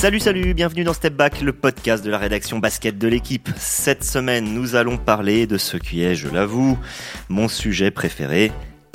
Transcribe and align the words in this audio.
Salut, 0.00 0.18
salut, 0.18 0.54
bienvenue 0.54 0.82
dans 0.82 0.94
Step 0.94 1.12
Back, 1.12 1.42
le 1.42 1.52
podcast 1.52 2.02
de 2.02 2.10
la 2.10 2.16
rédaction 2.16 2.58
basket 2.58 2.96
de 2.96 3.06
l'équipe. 3.06 3.50
Cette 3.58 4.02
semaine, 4.02 4.54
nous 4.54 4.74
allons 4.74 4.96
parler 4.96 5.46
de 5.46 5.58
ce 5.58 5.76
qui 5.76 6.02
est, 6.02 6.14
je 6.14 6.26
l'avoue, 6.30 6.78
mon 7.28 7.48
sujet 7.48 7.90
préféré, 7.90 8.50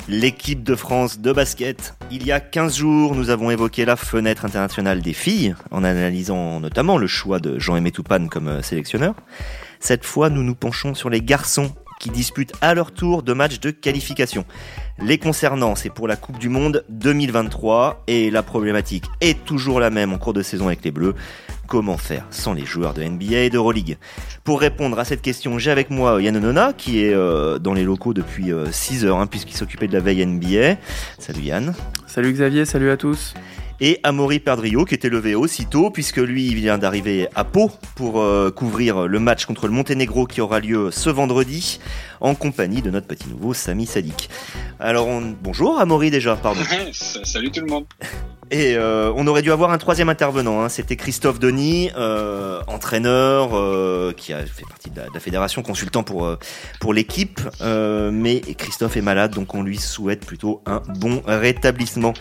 l'équipe 0.08 0.64
de 0.64 0.74
France 0.74 1.20
de 1.20 1.30
basket. 1.30 1.94
Il 2.10 2.26
y 2.26 2.32
a 2.32 2.40
15 2.40 2.78
jours, 2.78 3.14
nous 3.14 3.30
avons 3.30 3.52
évoqué 3.52 3.84
la 3.84 3.94
fenêtre 3.94 4.44
internationale 4.44 5.00
des 5.00 5.12
filles, 5.12 5.54
en 5.70 5.84
analysant 5.84 6.58
notamment 6.58 6.98
le 6.98 7.06
choix 7.06 7.38
de 7.38 7.56
Jean-Aimé 7.56 7.92
Toupane 7.92 8.28
comme 8.28 8.48
euh, 8.48 8.62
sélectionneur. 8.62 9.14
Cette 9.78 10.04
fois, 10.04 10.28
nous 10.28 10.42
nous 10.42 10.56
penchons 10.56 10.94
sur 10.94 11.08
les 11.08 11.22
garçons 11.22 11.72
qui 12.00 12.10
disputent 12.10 12.52
à 12.60 12.74
leur 12.74 12.92
tour 12.92 13.22
deux 13.22 13.34
matchs 13.34 13.60
de 13.60 13.70
qualification. 13.70 14.44
Les 15.02 15.18
concernant, 15.18 15.74
c'est 15.74 15.90
pour 15.90 16.08
la 16.08 16.16
Coupe 16.16 16.38
du 16.38 16.48
Monde 16.48 16.82
2023 16.88 18.04
et 18.06 18.30
la 18.30 18.42
problématique 18.42 19.04
est 19.20 19.44
toujours 19.44 19.78
la 19.78 19.90
même 19.90 20.14
en 20.14 20.18
cours 20.18 20.32
de 20.32 20.42
saison 20.42 20.68
avec 20.68 20.82
les 20.84 20.90
Bleus. 20.90 21.14
Comment 21.66 21.98
faire 21.98 22.24
sans 22.30 22.54
les 22.54 22.64
joueurs 22.64 22.94
de 22.94 23.02
NBA 23.02 23.40
et 23.40 23.50
d'Euroleague? 23.50 23.98
Pour 24.42 24.58
répondre 24.58 24.98
à 24.98 25.04
cette 25.04 25.20
question, 25.20 25.58
j'ai 25.58 25.70
avec 25.70 25.90
moi 25.90 26.22
Yann 26.22 26.36
Onona 26.38 26.72
qui 26.72 27.04
est 27.04 27.12
euh, 27.12 27.58
dans 27.58 27.74
les 27.74 27.84
locaux 27.84 28.14
depuis 28.14 28.50
6 28.70 29.04
euh, 29.04 29.08
heures 29.08 29.18
hein, 29.18 29.26
puisqu'il 29.26 29.56
s'occupait 29.56 29.86
de 29.86 29.92
la 29.92 30.00
veille 30.00 30.24
NBA. 30.24 30.76
Salut 31.18 31.42
Yann. 31.42 31.74
Salut 32.06 32.32
Xavier, 32.32 32.64
salut 32.64 32.90
à 32.90 32.96
tous 32.96 33.34
et 33.80 34.00
Amaury 34.02 34.40
Perdrio 34.40 34.84
qui 34.84 34.94
était 34.94 35.08
levé 35.08 35.34
aussitôt 35.34 35.90
puisque 35.90 36.16
lui 36.18 36.46
il 36.46 36.54
vient 36.54 36.78
d'arriver 36.78 37.28
à 37.34 37.44
Pau 37.44 37.70
pour 37.94 38.20
euh, 38.20 38.50
couvrir 38.50 39.06
le 39.06 39.18
match 39.18 39.44
contre 39.44 39.66
le 39.66 39.72
Monténégro 39.72 40.26
qui 40.26 40.40
aura 40.40 40.60
lieu 40.60 40.90
ce 40.90 41.10
vendredi 41.10 41.80
en 42.20 42.34
compagnie 42.34 42.82
de 42.82 42.90
notre 42.90 43.06
petit 43.06 43.28
nouveau 43.28 43.54
Samy 43.54 43.86
Sadik. 43.86 44.30
Alors 44.80 45.08
bonjour 45.42 45.78
Amaury 45.78 46.10
déjà, 46.10 46.36
pardon. 46.36 46.60
Salut 46.92 47.50
tout 47.50 47.60
le 47.60 47.70
monde. 47.70 47.84
Et 48.52 48.76
euh, 48.76 49.12
on 49.16 49.26
aurait 49.26 49.42
dû 49.42 49.50
avoir 49.50 49.72
un 49.72 49.78
troisième 49.78 50.08
intervenant, 50.08 50.62
hein. 50.62 50.68
c'était 50.68 50.94
Christophe 50.94 51.40
Denis, 51.40 51.90
euh, 51.96 52.60
entraîneur 52.68 53.50
qui 54.14 54.32
a 54.32 54.46
fait 54.46 54.64
partie 54.68 54.90
de 54.90 55.00
la, 55.12 55.20
fédération, 55.20 55.62
consultant 55.62 56.04
pour, 56.04 56.36
pour 56.80 56.94
l'équipe, 56.94 57.40
mais 57.60 58.40
Christophe 58.40 58.96
est 58.96 59.02
malade 59.02 59.34
donc 59.34 59.54
on 59.54 59.62
lui 59.62 59.78
souhaite 59.78 60.24
plutôt 60.24 60.62
un 60.64 60.80
bon 60.98 61.22
rétablissement. 61.26 62.14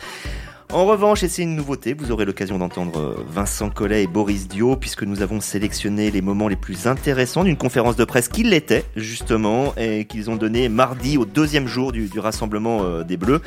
En 0.75 0.85
revanche, 0.85 1.23
et 1.23 1.29
c'est 1.29 1.43
une 1.43 1.55
nouveauté, 1.55 1.93
vous 1.93 2.11
aurez 2.11 2.25
l'occasion 2.25 2.57
d'entendre 2.57 2.99
euh, 2.99 3.23
Vincent 3.29 3.69
Collet 3.69 4.03
et 4.03 4.07
Boris 4.07 4.49
Dio, 4.49 4.75
puisque 4.75 5.03
nous 5.03 5.21
avons 5.21 5.39
sélectionné 5.39 6.11
les 6.11 6.21
moments 6.21 6.49
les 6.49 6.57
plus 6.57 6.85
intéressants 6.85 7.45
d'une 7.45 7.55
conférence 7.55 7.95
de 7.95 8.03
presse 8.03 8.27
qui 8.27 8.43
l'était, 8.43 8.83
justement, 8.97 9.73
et 9.77 10.03
qu'ils 10.03 10.29
ont 10.29 10.35
donné 10.35 10.67
mardi 10.67 11.17
au 11.17 11.23
deuxième 11.23 11.65
jour 11.65 11.93
du, 11.93 12.07
du 12.09 12.19
rassemblement 12.19 12.83
euh, 12.83 13.03
des 13.03 13.15
Bleus. 13.15 13.41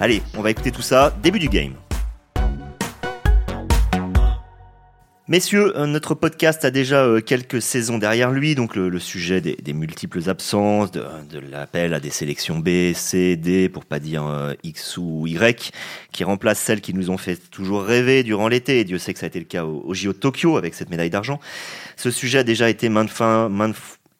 Allez, 0.00 0.20
on 0.36 0.42
va 0.42 0.50
écouter 0.50 0.72
tout 0.72 0.82
ça, 0.82 1.14
début 1.22 1.38
du 1.38 1.48
game. 1.48 1.74
Messieurs, 5.26 5.74
euh, 5.78 5.86
notre 5.86 6.14
podcast 6.14 6.66
a 6.66 6.70
déjà 6.70 7.02
euh, 7.02 7.22
quelques 7.22 7.62
saisons 7.62 7.96
derrière 7.96 8.30
lui, 8.30 8.54
donc 8.54 8.76
le, 8.76 8.98
sujet 8.98 9.40
des, 9.40 9.72
multiples 9.72 10.28
absences, 10.28 10.90
de, 10.90 11.02
l'appel 11.50 11.94
à 11.94 12.00
des 12.00 12.10
sélections 12.10 12.58
B, 12.58 12.92
C, 12.92 13.34
D, 13.36 13.70
pour 13.70 13.86
pas 13.86 14.00
dire 14.00 14.26
euh, 14.26 14.52
X 14.64 14.98
ou 14.98 15.26
Y, 15.26 15.72
qui 16.12 16.24
remplacent 16.24 16.60
celles 16.60 16.82
qui 16.82 16.92
nous 16.92 17.08
ont 17.08 17.16
fait 17.16 17.36
toujours 17.50 17.84
rêver 17.84 18.22
durant 18.22 18.48
l'été, 18.48 18.80
et 18.80 18.84
Dieu 18.84 18.98
sait 18.98 19.14
que 19.14 19.18
ça 19.18 19.24
a 19.24 19.28
été 19.28 19.38
le 19.38 19.46
cas 19.46 19.64
au, 19.64 19.94
JO 19.94 20.12
de 20.12 20.18
Tokyo 20.18 20.58
avec 20.58 20.74
cette 20.74 20.90
médaille 20.90 21.08
d'argent. 21.08 21.40
Ce 21.96 22.10
sujet 22.10 22.40
a 22.40 22.44
déjà 22.44 22.68
été 22.68 22.90
maintes, 22.90 23.08
fois, 23.08 23.50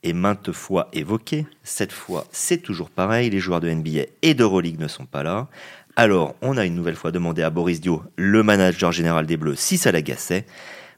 et 0.04 0.14
maintes 0.14 0.52
fois 0.52 0.88
évoqué. 0.94 1.44
Cette 1.64 1.92
fois, 1.92 2.26
c'est 2.32 2.62
toujours 2.62 2.88
pareil, 2.88 3.28
les 3.28 3.40
joueurs 3.40 3.60
de 3.60 3.68
NBA 3.68 4.04
et 4.22 4.32
d'Euroleague 4.32 4.80
ne 4.80 4.88
sont 4.88 5.04
pas 5.04 5.22
là. 5.22 5.48
Alors, 5.96 6.34
on 6.40 6.56
a 6.56 6.64
une 6.64 6.74
nouvelle 6.74 6.96
fois 6.96 7.12
demandé 7.12 7.42
à 7.42 7.50
Boris 7.50 7.82
Dio, 7.82 8.02
le 8.16 8.42
manager 8.42 8.90
général 8.90 9.26
des 9.26 9.36
Bleus, 9.36 9.56
si 9.56 9.76
ça 9.76 9.92
l'agaçait. 9.92 10.46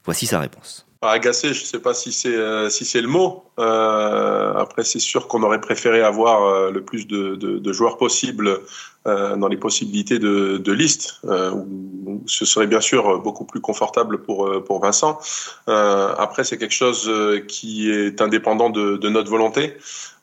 Voici 0.06 0.26
sa 0.26 0.40
réponse. 0.40 0.86
Agacé, 1.02 1.52
je 1.52 1.60
ne 1.60 1.66
sais 1.66 1.78
pas 1.78 1.94
si 1.94 2.12
c'est 2.12 2.34
euh, 2.34 2.68
si 2.70 2.84
c'est 2.84 3.00
le 3.00 3.08
mot. 3.08 3.44
Euh, 3.58 4.54
après, 4.54 4.82
c'est 4.82 4.98
sûr 4.98 5.28
qu'on 5.28 5.42
aurait 5.42 5.60
préféré 5.60 6.02
avoir 6.02 6.44
euh, 6.44 6.70
le 6.70 6.82
plus 6.82 7.06
de, 7.06 7.72
joueurs 7.72 7.98
possibles 7.98 8.60
dans 9.04 9.46
les 9.46 9.56
possibilités 9.56 10.18
de, 10.18 10.72
liste. 10.72 11.20
ce 12.26 12.44
serait 12.44 12.66
bien 12.66 12.80
sûr 12.80 13.20
beaucoup 13.20 13.44
plus 13.44 13.60
confortable 13.60 14.22
pour 14.22 14.50
pour 14.64 14.80
Vincent. 14.80 15.20
après, 15.68 16.42
c'est 16.42 16.58
quelque 16.58 16.74
chose 16.74 17.08
qui 17.46 17.88
est 17.88 18.20
indépendant 18.20 18.68
de, 18.68 19.08
notre 19.08 19.30
volonté 19.30 19.76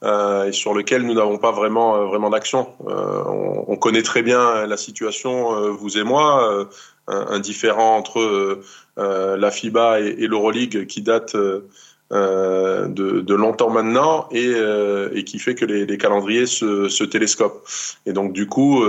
et 0.04 0.52
sur 0.52 0.74
lequel 0.74 1.04
nous 1.04 1.14
n'avons 1.14 1.38
pas 1.38 1.52
vraiment 1.52 2.06
vraiment 2.08 2.30
d'action. 2.30 2.74
On, 2.86 3.64
on, 3.70 3.78
connaît 3.78 4.04
très 4.04 4.22
bien 4.22 4.66
la 4.66 4.76
situation, 4.76 5.72
vous 5.72 5.98
et 5.98 6.04
moi 6.04 6.68
un, 7.08 7.40
différent 7.40 7.98
entre 7.98 8.20
euh, 8.20 8.64
euh, 8.98 9.38
la 9.38 9.52
FIBA 9.52 10.00
et, 10.00 10.28
l'Euroleague 10.28 10.88
qui 10.88 11.02
date 11.02 11.36
euh, 11.36 12.88
de, 12.88 13.34
longtemps 13.34 13.70
maintenant 13.70 14.28
et, 14.32 15.24
qui 15.26 15.40
fait 15.40 15.56
que 15.56 15.66
les, 15.66 15.98
calendriers 15.98 16.46
se, 16.46 17.04
télescopent. 17.04 17.68
Et 18.06 18.14
donc 18.14 18.34
du 18.34 18.48
coup, 18.48 18.84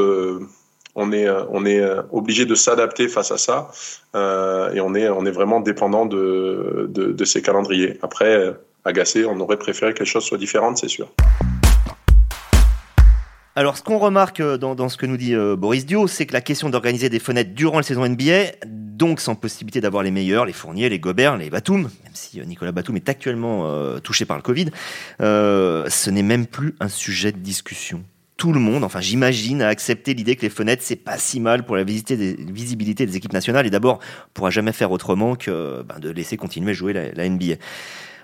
on 0.95 1.13
est, 1.13 1.29
obligé 2.13 2.47
de 2.47 2.55
s'adapter 2.55 3.09
face 3.09 3.33
à 3.33 3.39
ça 3.39 3.71
et 4.15 4.81
on 4.81 4.95
est, 4.95 5.31
vraiment 5.31 5.61
dépendant 5.61 6.07
de 6.07 7.25
ces 7.25 7.43
calendriers. 7.43 7.99
Après, 8.03 8.55
agacé, 8.85 9.25
on 9.25 9.41
aurait 9.41 9.59
préféré 9.59 9.95
que 9.95 10.01
les 10.01 10.07
choses 10.07 10.25
soient 10.25 10.39
différentes, 10.39 10.79
c'est 10.79 10.89
sûr. 10.89 11.09
Alors, 13.57 13.77
ce 13.77 13.83
qu'on 13.83 13.99
remarque 13.99 14.41
euh, 14.41 14.59
dans, 14.59 14.89
ce 14.89 14.97
que 14.97 15.07
nous 15.07 15.17
dit 15.17 15.33
euh, 15.33 15.55
Boris 15.55 15.87
Dio, 15.87 16.09
c'est 16.09 16.27
que 16.27 16.33
la 16.33 16.41
question 16.41 16.71
d'organiser 16.71 17.09
des 17.09 17.21
fenêtres 17.21 17.53
durant 17.55 17.77
la 17.77 17.85
saison 17.85 18.05
NBA, 18.09 18.67
donc 18.67 19.21
sans 19.21 19.37
possibilité 19.37 19.81
d'avoir 19.81 20.03
les 20.03 20.11
meilleurs, 20.11 20.45
les 20.45 20.53
Fourniers, 20.53 20.89
les 20.89 20.99
Gobert, 20.99 21.37
les 21.37 21.51
Batum, 21.51 21.83
même 21.83 22.15
si 22.15 22.41
euh, 22.41 22.45
Nicolas 22.45 22.73
Batum 22.73 22.97
est 22.97 23.09
actuellement 23.09 23.45
touché 24.01 24.25
par 24.25 24.37
le 24.37 24.43
Covid, 24.43 24.71
ce 25.21 26.11
n'est 26.11 26.23
même 26.23 26.47
plus 26.47 26.75
un 26.81 26.89
sujet 26.89 27.31
de 27.31 27.39
discussion. 27.39 28.03
Tout 28.37 28.53
le 28.53 28.59
monde, 28.59 28.83
enfin 28.83 29.01
j'imagine, 29.01 29.63
a 29.63 29.69
accepté 29.69 30.15
l'idée 30.15 30.35
que 30.35 30.43
les 30.43 30.51
fenêtres, 30.51 30.83
c'est 30.85 30.97
pas 30.97 31.19
si 31.19 31.39
mal 31.39 31.65
pour 31.65 31.77
la 31.77 31.85
visibilité 31.85 33.07
des 33.07 33.17
équipes 33.17 33.33
nationales 33.33 33.67
et 33.67 33.71
d'abord, 33.71 34.01
on 34.27 34.31
pourra 34.35 34.51
jamais 34.51 34.73
faire 34.73 34.91
autrement 34.91 35.37
que 35.37 35.83
ben, 35.83 36.01
de 36.01 36.11
laisser 36.11 36.37
continuer 36.37 36.75
jouer 36.75 36.93
la, 36.93 37.13
la 37.13 37.29
NBA. 37.29 37.55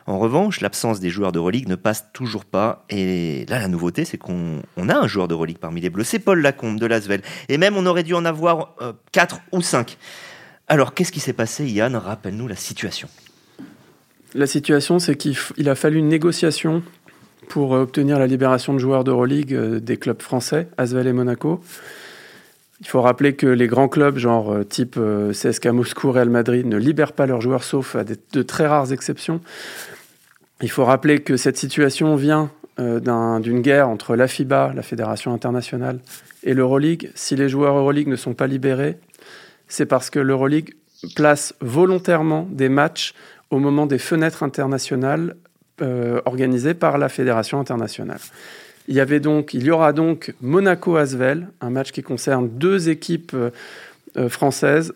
En 0.06 0.18
revanche, 0.18 0.60
l'absence 0.60 1.00
des 1.00 1.10
joueurs 1.10 1.32
de 1.32 1.38
relique 1.38 1.68
ne 1.68 1.76
passe 1.76 2.06
toujours 2.12 2.44
pas. 2.44 2.84
Et 2.90 3.46
là, 3.48 3.58
la 3.58 3.68
nouveauté, 3.68 4.04
c'est 4.04 4.18
qu'on 4.18 4.60
a 4.88 4.96
un 4.96 5.06
joueur 5.06 5.28
de 5.28 5.34
relique 5.34 5.58
parmi 5.58 5.80
les 5.80 5.90
Bleus. 5.90 6.04
C'est 6.04 6.18
Paul 6.18 6.40
Lacombe 6.40 6.78
de 6.78 6.86
Lasvel. 6.86 7.22
Et 7.48 7.58
même, 7.58 7.76
on 7.76 7.86
aurait 7.86 8.02
dû 8.02 8.14
en 8.14 8.24
avoir 8.24 8.74
4 9.12 9.36
euh, 9.36 9.56
ou 9.58 9.62
5. 9.62 9.96
Alors, 10.68 10.94
qu'est-ce 10.94 11.12
qui 11.12 11.20
s'est 11.20 11.32
passé, 11.32 11.66
Yann? 11.66 11.96
Rappelle-nous 11.96 12.48
la 12.48 12.56
situation. 12.56 13.08
La 14.34 14.46
situation, 14.46 14.98
c'est 14.98 15.16
qu'il 15.16 15.68
a 15.68 15.74
fallu 15.74 15.98
une 15.98 16.08
négociation 16.08 16.82
pour 17.48 17.74
euh, 17.74 17.82
obtenir 17.82 18.18
la 18.18 18.26
libération 18.26 18.72
de 18.72 18.78
joueurs 18.78 19.04
d'Euroleague 19.04 19.54
euh, 19.54 19.80
des 19.80 19.96
clubs 19.96 20.22
français, 20.22 20.68
Asvel 20.78 21.06
et 21.06 21.12
Monaco. 21.12 21.60
Il 22.80 22.86
faut 22.86 23.02
rappeler 23.02 23.34
que 23.34 23.46
les 23.46 23.66
grands 23.66 23.88
clubs, 23.88 24.16
genre 24.16 24.56
type 24.68 24.98
CSK 25.32 25.66
Moscou, 25.66 26.12
Real 26.12 26.30
Madrid, 26.30 26.66
ne 26.66 26.78
libèrent 26.78 27.12
pas 27.12 27.26
leurs 27.26 27.42
joueurs 27.42 27.62
sauf 27.62 27.94
à 27.94 28.04
de 28.04 28.42
très 28.42 28.66
rares 28.66 28.92
exceptions. 28.92 29.40
Il 30.62 30.70
faut 30.70 30.84
rappeler 30.84 31.20
que 31.20 31.36
cette 31.36 31.56
situation 31.56 32.16
vient 32.16 32.50
euh, 32.78 33.40
d'une 33.40 33.60
guerre 33.60 33.88
entre 33.88 34.16
la 34.16 34.28
FIBA, 34.28 34.72
la 34.74 34.82
Fédération 34.82 35.34
internationale, 35.34 36.00
et 36.42 36.54
l'Euroleague. 36.54 37.10
Si 37.14 37.36
les 37.36 37.48
joueurs 37.48 37.76
Euroleague 37.76 38.08
ne 38.08 38.16
sont 38.16 38.32
pas 38.32 38.46
libérés, 38.46 38.98
c'est 39.68 39.86
parce 39.86 40.08
que 40.08 40.18
l'Euroleague 40.18 40.74
place 41.14 41.54
volontairement 41.60 42.46
des 42.50 42.68
matchs 42.68 43.14
au 43.50 43.58
moment 43.58 43.86
des 43.86 43.98
fenêtres 43.98 44.42
internationales 44.42 45.36
euh, 45.82 46.20
organisées 46.24 46.74
par 46.74 46.96
la 46.96 47.08
Fédération 47.08 47.58
internationale. 47.58 48.20
Il 48.90 48.96
y, 48.96 49.00
avait 49.00 49.20
donc, 49.20 49.54
il 49.54 49.62
y 49.62 49.70
aura 49.70 49.92
donc 49.92 50.34
Monaco-Asvel, 50.40 51.46
un 51.60 51.70
match 51.70 51.92
qui 51.92 52.02
concerne 52.02 52.48
deux 52.48 52.88
équipes 52.88 53.36
euh, 54.16 54.28
françaises 54.28 54.92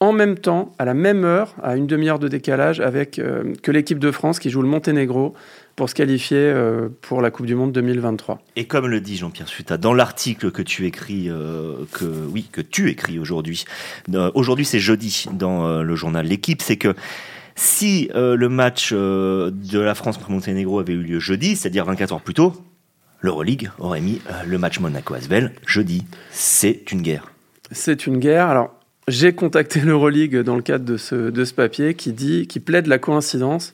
en 0.00 0.12
même 0.12 0.38
temps, 0.38 0.72
à 0.78 0.86
la 0.86 0.94
même 0.94 1.24
heure, 1.26 1.54
à 1.62 1.76
une 1.76 1.86
demi-heure 1.86 2.18
de 2.18 2.28
décalage, 2.28 2.80
avec 2.80 3.18
euh, 3.18 3.52
que 3.62 3.70
l'équipe 3.70 3.98
de 3.98 4.10
France 4.12 4.38
qui 4.38 4.48
joue 4.48 4.62
le 4.62 4.68
Monténégro 4.68 5.34
pour 5.76 5.90
se 5.90 5.94
qualifier 5.94 6.38
euh, 6.38 6.88
pour 7.02 7.20
la 7.20 7.30
Coupe 7.30 7.44
du 7.44 7.54
Monde 7.54 7.72
2023. 7.72 8.40
Et 8.56 8.64
comme 8.64 8.86
le 8.86 8.98
dit 9.02 9.18
Jean-Pierre 9.18 9.48
Suta 9.48 9.76
dans 9.76 9.92
l'article 9.92 10.50
que 10.50 10.62
tu 10.62 10.86
écris, 10.86 11.30
aujourd'hui. 13.18 13.64
aujourd'hui, 14.32 14.64
c'est 14.64 14.78
jeudi 14.78 15.26
dans 15.32 15.82
le 15.82 15.94
journal 15.96 16.24
L'équipe, 16.24 16.62
c'est 16.62 16.78
que 16.78 16.94
si 17.56 18.08
le 18.14 18.48
match 18.48 18.94
de 18.94 19.78
la 19.78 19.94
France 19.94 20.16
contre 20.16 20.30
Monténégro 20.30 20.78
avait 20.78 20.94
eu 20.94 21.02
lieu 21.02 21.18
jeudi, 21.18 21.56
c'est-à-dire 21.56 21.84
24 21.84 22.14
heures 22.14 22.20
plus 22.22 22.32
tôt, 22.32 22.54
l'Euroleague 23.20 23.70
aurait 23.78 24.00
mis 24.00 24.20
le 24.46 24.58
match 24.58 24.80
Monaco-Asvel 24.80 25.52
jeudi. 25.66 26.04
C'est 26.30 26.92
une 26.92 27.02
guerre. 27.02 27.32
C'est 27.72 28.06
une 28.06 28.18
guerre. 28.18 28.46
Alors, 28.46 28.74
j'ai 29.08 29.32
contacté 29.32 29.80
l'Euroleague 29.80 30.36
dans 30.42 30.56
le 30.56 30.62
cadre 30.62 30.84
de 30.84 30.96
ce, 30.96 31.14
de 31.30 31.44
ce 31.44 31.54
papier 31.54 31.94
qui 31.94 32.12
dit, 32.12 32.46
qui 32.46 32.60
plaide 32.60 32.86
la 32.86 32.98
coïncidence. 32.98 33.72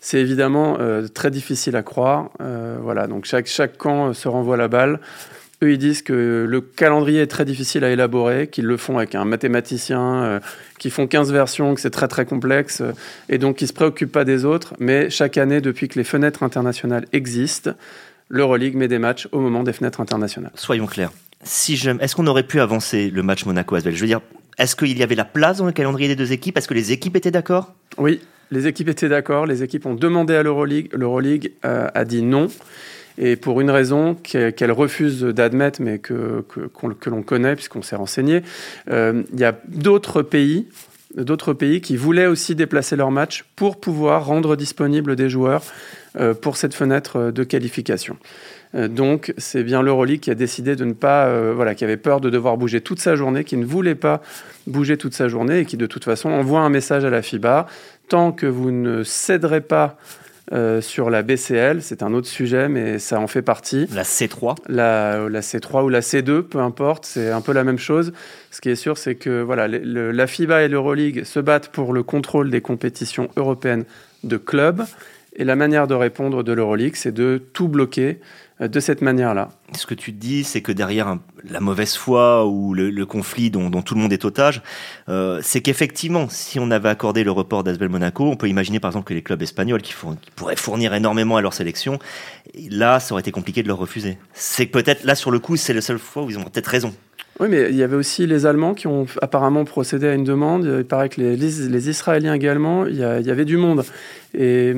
C'est 0.00 0.20
évidemment 0.20 0.76
euh, 0.78 1.08
très 1.08 1.30
difficile 1.30 1.76
à 1.76 1.82
croire. 1.82 2.30
Euh, 2.40 2.78
voilà, 2.80 3.06
donc 3.06 3.24
chaque, 3.24 3.46
chaque 3.46 3.76
camp 3.76 4.12
se 4.12 4.28
renvoie 4.28 4.56
la 4.56 4.68
balle. 4.68 5.00
Eux, 5.62 5.72
ils 5.72 5.78
disent 5.78 6.02
que 6.02 6.44
le 6.46 6.60
calendrier 6.60 7.22
est 7.22 7.26
très 7.26 7.46
difficile 7.46 7.82
à 7.82 7.90
élaborer, 7.90 8.48
qu'ils 8.48 8.66
le 8.66 8.76
font 8.76 8.98
avec 8.98 9.14
un 9.14 9.24
mathématicien, 9.24 10.22
euh, 10.22 10.40
qui 10.78 10.90
font 10.90 11.06
15 11.06 11.32
versions, 11.32 11.74
que 11.74 11.80
c'est 11.80 11.90
très 11.90 12.08
très 12.08 12.26
complexe, 12.26 12.82
euh, 12.82 12.92
et 13.30 13.38
donc 13.38 13.62
ils 13.62 13.64
ne 13.64 13.68
se 13.68 13.72
préoccupent 13.72 14.12
pas 14.12 14.26
des 14.26 14.44
autres. 14.44 14.74
Mais 14.78 15.08
chaque 15.08 15.38
année, 15.38 15.62
depuis 15.62 15.88
que 15.88 15.98
les 15.98 16.04
fenêtres 16.04 16.42
internationales 16.42 17.06
existent, 17.14 17.70
l'Euroleague 18.28 18.74
met 18.74 18.88
des 18.88 18.98
matchs 18.98 19.28
au 19.32 19.40
moment 19.40 19.62
des 19.62 19.72
fenêtres 19.72 20.00
internationales. 20.00 20.52
Soyons 20.54 20.86
clairs. 20.86 21.12
Si 21.42 21.74
est-ce 21.74 22.16
qu'on 22.16 22.26
aurait 22.26 22.42
pu 22.42 22.60
avancer 22.60 23.10
le 23.10 23.22
match 23.22 23.44
Monaco-Asvel? 23.44 23.94
Je 23.94 24.00
veux 24.00 24.06
dire, 24.06 24.20
est-ce 24.58 24.74
qu'il 24.74 24.96
y 24.96 25.02
avait 25.02 25.14
la 25.14 25.24
place 25.24 25.58
dans 25.58 25.66
le 25.66 25.72
calendrier 25.72 26.08
des 26.08 26.16
deux 26.16 26.32
équipes? 26.32 26.56
Est-ce 26.56 26.68
que 26.68 26.74
les 26.74 26.92
équipes 26.92 27.16
étaient 27.16 27.30
d'accord? 27.30 27.74
Oui, 27.98 28.20
les 28.50 28.66
équipes 28.66 28.88
étaient 28.88 29.08
d'accord. 29.08 29.46
Les 29.46 29.62
équipes 29.62 29.86
ont 29.86 29.94
demandé 29.94 30.34
à 30.34 30.42
l'Euroleague. 30.42 30.88
L'Euroleague 30.92 31.52
euh, 31.64 31.88
a 31.94 32.04
dit 32.04 32.22
non 32.22 32.48
et 33.18 33.36
pour 33.36 33.60
une 33.60 33.70
raison 33.70 34.14
qu'elle 34.14 34.72
refuse 34.72 35.22
d'admettre, 35.22 35.80
mais 35.80 35.98
que, 35.98 36.44
que, 36.48 37.10
l'on 37.10 37.22
connaît 37.22 37.54
puisqu'on 37.54 37.82
s'est 37.82 37.96
renseigné. 37.96 38.42
Euh, 38.90 39.22
il 39.32 39.40
y 39.40 39.44
a 39.44 39.58
d'autres 39.68 40.22
pays, 40.22 40.68
d'autres 41.16 41.54
pays 41.54 41.80
qui 41.80 41.96
voulaient 41.96 42.26
aussi 42.26 42.54
déplacer 42.54 42.94
leur 42.94 43.10
match 43.10 43.46
pour 43.56 43.80
pouvoir 43.80 44.26
rendre 44.26 44.54
disponibles 44.54 45.16
des 45.16 45.30
joueurs 45.30 45.62
pour 46.40 46.56
cette 46.56 46.74
fenêtre 46.74 47.30
de 47.30 47.44
qualification. 47.44 48.16
Euh, 48.74 48.88
donc, 48.88 49.32
c'est 49.38 49.62
bien 49.62 49.82
l'Euroleague 49.82 50.20
qui 50.20 50.30
a 50.30 50.34
décidé 50.34 50.76
de 50.76 50.84
ne 50.84 50.92
pas, 50.92 51.52
voilà, 51.52 51.74
qui 51.74 51.84
avait 51.84 51.96
peur 51.96 52.20
de 52.20 52.30
devoir 52.30 52.56
bouger 52.56 52.80
toute 52.80 53.00
sa 53.00 53.16
journée, 53.16 53.44
qui 53.44 53.56
ne 53.56 53.64
voulait 53.64 53.94
pas 53.94 54.22
bouger 54.66 54.96
toute 54.96 55.14
sa 55.14 55.28
journée 55.28 55.60
et 55.60 55.64
qui, 55.64 55.76
de 55.76 55.86
toute 55.86 56.04
façon, 56.04 56.30
envoie 56.30 56.60
un 56.60 56.70
message 56.70 57.04
à 57.04 57.10
la 57.10 57.22
FIBA 57.22 57.66
tant 58.08 58.32
que 58.32 58.46
vous 58.46 58.70
ne 58.70 59.02
céderez 59.02 59.60
pas 59.60 59.98
euh, 60.52 60.80
sur 60.80 61.10
la 61.10 61.22
BCL, 61.22 61.82
c'est 61.82 62.04
un 62.04 62.12
autre 62.14 62.28
sujet, 62.28 62.68
mais 62.68 63.00
ça 63.00 63.18
en 63.18 63.26
fait 63.26 63.42
partie. 63.42 63.88
La 63.92 64.04
C3 64.04 64.54
la, 64.68 65.28
la 65.28 65.40
C3 65.40 65.82
ou 65.82 65.88
la 65.88 66.00
C2, 66.00 66.42
peu 66.42 66.60
importe, 66.60 67.04
c'est 67.04 67.32
un 67.32 67.40
peu 67.40 67.52
la 67.52 67.64
même 67.64 67.78
chose. 67.78 68.12
Ce 68.52 68.60
qui 68.60 68.68
est 68.68 68.76
sûr, 68.76 68.96
c'est 68.96 69.16
que 69.16 69.42
voilà, 69.42 69.66
la 69.66 70.26
FIBA 70.26 70.62
et 70.62 70.68
l'Euroleague 70.68 71.24
se 71.24 71.40
battent 71.40 71.68
pour 71.68 71.92
le 71.92 72.04
contrôle 72.04 72.50
des 72.50 72.60
compétitions 72.60 73.28
européennes 73.36 73.84
de 74.22 74.36
clubs. 74.36 74.84
Et 75.38 75.44
la 75.44 75.54
manière 75.54 75.86
de 75.86 75.94
répondre 75.94 76.42
de 76.42 76.52
l'Euroleague, 76.52 76.96
c'est 76.96 77.12
de 77.12 77.42
tout 77.52 77.68
bloquer 77.68 78.20
euh, 78.62 78.68
de 78.68 78.80
cette 78.80 79.02
manière-là. 79.02 79.50
Ce 79.76 79.84
que 79.84 79.92
tu 79.92 80.10
dis, 80.12 80.44
c'est 80.44 80.62
que 80.62 80.72
derrière 80.72 81.18
la 81.44 81.60
mauvaise 81.60 81.94
foi 81.94 82.46
ou 82.46 82.72
le, 82.72 83.04
conflit 83.04 83.50
dont, 83.50 83.70
tout 83.82 83.94
le 83.94 84.00
monde 84.00 84.14
est 84.14 84.24
otage, 84.24 84.62
euh, 85.10 85.40
c'est 85.42 85.60
qu'effectivement, 85.60 86.28
si 86.30 86.58
on 86.58 86.70
avait 86.70 86.88
accordé 86.88 87.22
le 87.22 87.32
report 87.32 87.64
d'Asbel 87.64 87.90
Monaco, 87.90 88.24
on 88.24 88.36
peut 88.36 88.48
imaginer 88.48 88.80
par 88.80 88.90
exemple 88.90 89.08
que 89.08 89.14
les 89.14 89.22
clubs 89.22 89.42
espagnols 89.42 89.82
qui, 89.82 89.94
pourraient 90.36 90.56
fournir 90.56 90.94
énormément 90.94 91.36
à 91.36 91.42
leur 91.42 91.52
sélection, 91.52 91.98
là, 92.70 92.98
ça 92.98 93.12
aurait 93.12 93.20
été 93.20 93.30
compliqué 93.30 93.62
de 93.62 93.68
leur 93.68 93.78
refuser. 93.78 94.16
C'est 94.32 94.66
peut-être 94.66 95.04
là 95.04 95.14
sur 95.14 95.30
le 95.30 95.38
coup, 95.38 95.56
c'est 95.56 95.74
la 95.74 95.82
seule 95.82 95.98
fois 95.98 96.22
où 96.22 96.30
ils 96.30 96.38
ont 96.38 96.44
peut-être 96.44 96.68
raison. 96.68 96.94
Oui, 97.38 97.48
mais 97.50 97.68
il 97.68 97.76
y 97.76 97.82
avait 97.82 97.96
aussi 97.96 98.26
les 98.26 98.46
Allemands 98.46 98.72
qui 98.72 98.86
ont 98.86 99.04
apparemment 99.20 99.66
procédé 99.66 100.08
à 100.08 100.14
une 100.14 100.24
demande. 100.24 100.64
Il 100.64 100.86
paraît 100.86 101.10
que 101.10 101.20
les, 101.20 101.36
les, 101.36 101.90
Israéliens 101.90 102.32
également, 102.32 102.86
il 102.86 102.94
y, 102.94 103.02
il 103.02 103.26
y, 103.26 103.30
avait 103.30 103.44
du 103.44 103.58
monde. 103.58 103.84
Et 104.32 104.72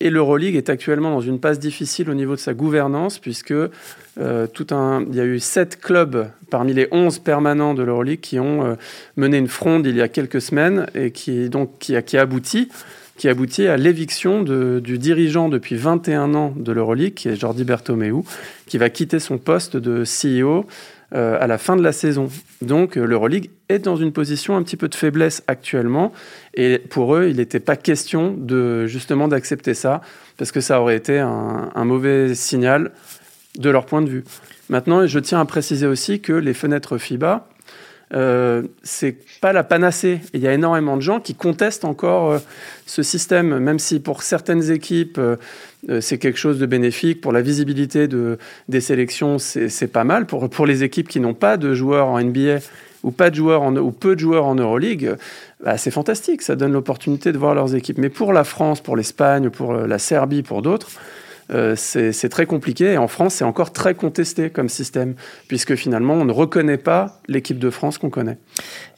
et 0.00 0.10
l'Euroleague 0.10 0.56
est 0.56 0.68
actuellement 0.68 1.10
dans 1.10 1.20
une 1.20 1.40
passe 1.40 1.58
difficile 1.58 2.10
au 2.10 2.14
niveau 2.14 2.34
de 2.34 2.40
sa 2.40 2.52
gouvernance, 2.52 3.18
puisque 3.18 3.52
euh, 3.52 4.46
tout 4.46 4.66
un, 4.70 5.04
il 5.08 5.14
y 5.14 5.20
a 5.20 5.24
eu 5.24 5.38
sept 5.38 5.80
clubs 5.80 6.28
parmi 6.50 6.74
les 6.74 6.88
onze 6.90 7.18
permanents 7.18 7.74
de 7.74 7.82
l'Euroleague 7.82 8.20
qui 8.20 8.38
ont 8.38 8.64
euh, 8.64 8.74
mené 9.16 9.38
une 9.38 9.48
fronde 9.48 9.86
il 9.86 9.96
y 9.96 10.02
a 10.02 10.08
quelques 10.08 10.40
semaines 10.40 10.86
et 10.94 11.10
qui, 11.10 11.48
donc, 11.48 11.78
qui, 11.78 11.96
a, 11.96 12.02
qui 12.02 12.18
abouti 12.18 12.68
qui 13.16 13.28
aboutit 13.28 13.66
à 13.66 13.78
l'éviction 13.78 14.42
du 14.42 14.98
dirigeant 14.98 15.48
depuis 15.48 15.74
21 15.74 16.34
ans 16.34 16.52
de 16.54 16.70
l'Euroleague, 16.70 17.14
qui 17.14 17.28
est 17.28 17.36
Jordi 17.36 17.64
Bertomeu, 17.64 18.12
qui 18.66 18.76
va 18.76 18.90
quitter 18.90 19.20
son 19.20 19.38
poste 19.38 19.78
de 19.78 20.04
CEO 20.04 20.66
euh, 21.14 21.38
à 21.40 21.46
la 21.46 21.56
fin 21.56 21.76
de 21.76 21.82
la 21.82 21.92
saison. 21.92 22.28
Donc 22.62 22.98
euh, 22.98 23.04
l'Euroleague 23.04 23.50
est 23.68 23.78
dans 23.78 23.94
une 23.94 24.12
position 24.12 24.56
un 24.56 24.62
petit 24.64 24.76
peu 24.76 24.88
de 24.88 24.94
faiblesse 24.96 25.44
actuellement. 25.46 26.12
Et 26.54 26.78
pour 26.78 27.14
eux, 27.14 27.28
il 27.28 27.36
n'était 27.36 27.60
pas 27.60 27.76
question 27.76 28.34
de 28.36 28.86
justement 28.86 29.28
d'accepter 29.28 29.74
ça, 29.74 30.00
parce 30.36 30.50
que 30.50 30.60
ça 30.60 30.80
aurait 30.80 30.96
été 30.96 31.20
un, 31.20 31.84
mauvais 31.84 32.34
signal 32.34 32.90
de 33.56 33.70
leur 33.70 33.86
point 33.86 34.02
de 34.02 34.10
vue. 34.10 34.24
Maintenant, 34.68 35.06
je 35.06 35.18
tiens 35.20 35.38
à 35.38 35.44
préciser 35.44 35.86
aussi 35.86 36.20
que 36.20 36.32
les 36.32 36.54
fenêtres 36.54 36.98
FIBA, 36.98 37.46
euh, 38.14 38.62
c'est 38.82 39.16
pas 39.40 39.52
la 39.52 39.64
panacée. 39.64 40.20
Il 40.32 40.40
y 40.40 40.46
a 40.46 40.52
énormément 40.52 40.96
de 40.96 41.02
gens 41.02 41.18
qui 41.18 41.34
contestent 41.34 41.84
encore 41.84 42.30
euh, 42.30 42.38
ce 42.86 43.02
système, 43.02 43.58
même 43.58 43.78
si 43.78 43.98
pour 43.98 44.22
certaines 44.22 44.70
équipes, 44.70 45.18
euh, 45.18 45.36
c'est 46.00 46.18
quelque 46.18 46.38
chose 46.38 46.58
de 46.58 46.66
bénéfique. 46.66 47.20
Pour 47.20 47.32
la 47.32 47.42
visibilité 47.42 48.06
de, 48.06 48.38
des 48.68 48.80
sélections, 48.80 49.38
c'est 49.38 49.92
pas 49.92 50.04
mal. 50.04 50.26
Pour, 50.26 50.48
pour 50.48 50.66
les 50.66 50.84
équipes 50.84 51.08
qui 51.08 51.20
n'ont 51.20 51.34
pas 51.34 51.56
de 51.56 51.74
joueurs 51.74 52.08
en 52.08 52.20
NBA 52.20 52.58
ou, 53.02 53.10
pas 53.10 53.30
de 53.30 53.36
joueurs 53.36 53.62
ou 53.62 53.90
peu 53.90 54.14
de 54.14 54.20
joueurs 54.20 54.46
en 54.46 54.54
Euroleague, 54.54 55.16
bah, 55.62 55.76
c'est 55.76 55.90
fantastique. 55.90 56.42
Ça 56.42 56.56
donne 56.56 56.72
l'opportunité 56.72 57.32
de 57.32 57.38
voir 57.38 57.54
leurs 57.54 57.74
équipes. 57.74 57.98
Mais 57.98 58.08
pour 58.08 58.32
la 58.32 58.44
France, 58.44 58.80
pour 58.80 58.96
l'Espagne, 58.96 59.50
pour 59.50 59.74
la 59.74 59.98
Serbie, 59.98 60.42
pour 60.42 60.62
d'autres, 60.62 60.90
euh, 61.52 61.76
c'est 61.76 62.28
très 62.28 62.46
compliqué. 62.46 62.92
Et 62.92 62.98
en 62.98 63.08
France, 63.08 63.34
c'est 63.34 63.44
encore 63.44 63.72
très 63.72 63.94
contesté 63.94 64.50
comme 64.50 64.68
système, 64.68 65.14
puisque 65.48 65.74
finalement, 65.74 66.14
on 66.14 66.24
ne 66.24 66.32
reconnaît 66.32 66.78
pas 66.78 67.20
l'équipe 67.28 67.58
de 67.58 67.70
France 67.70 67.98
qu'on 67.98 68.10
connaît. 68.10 68.38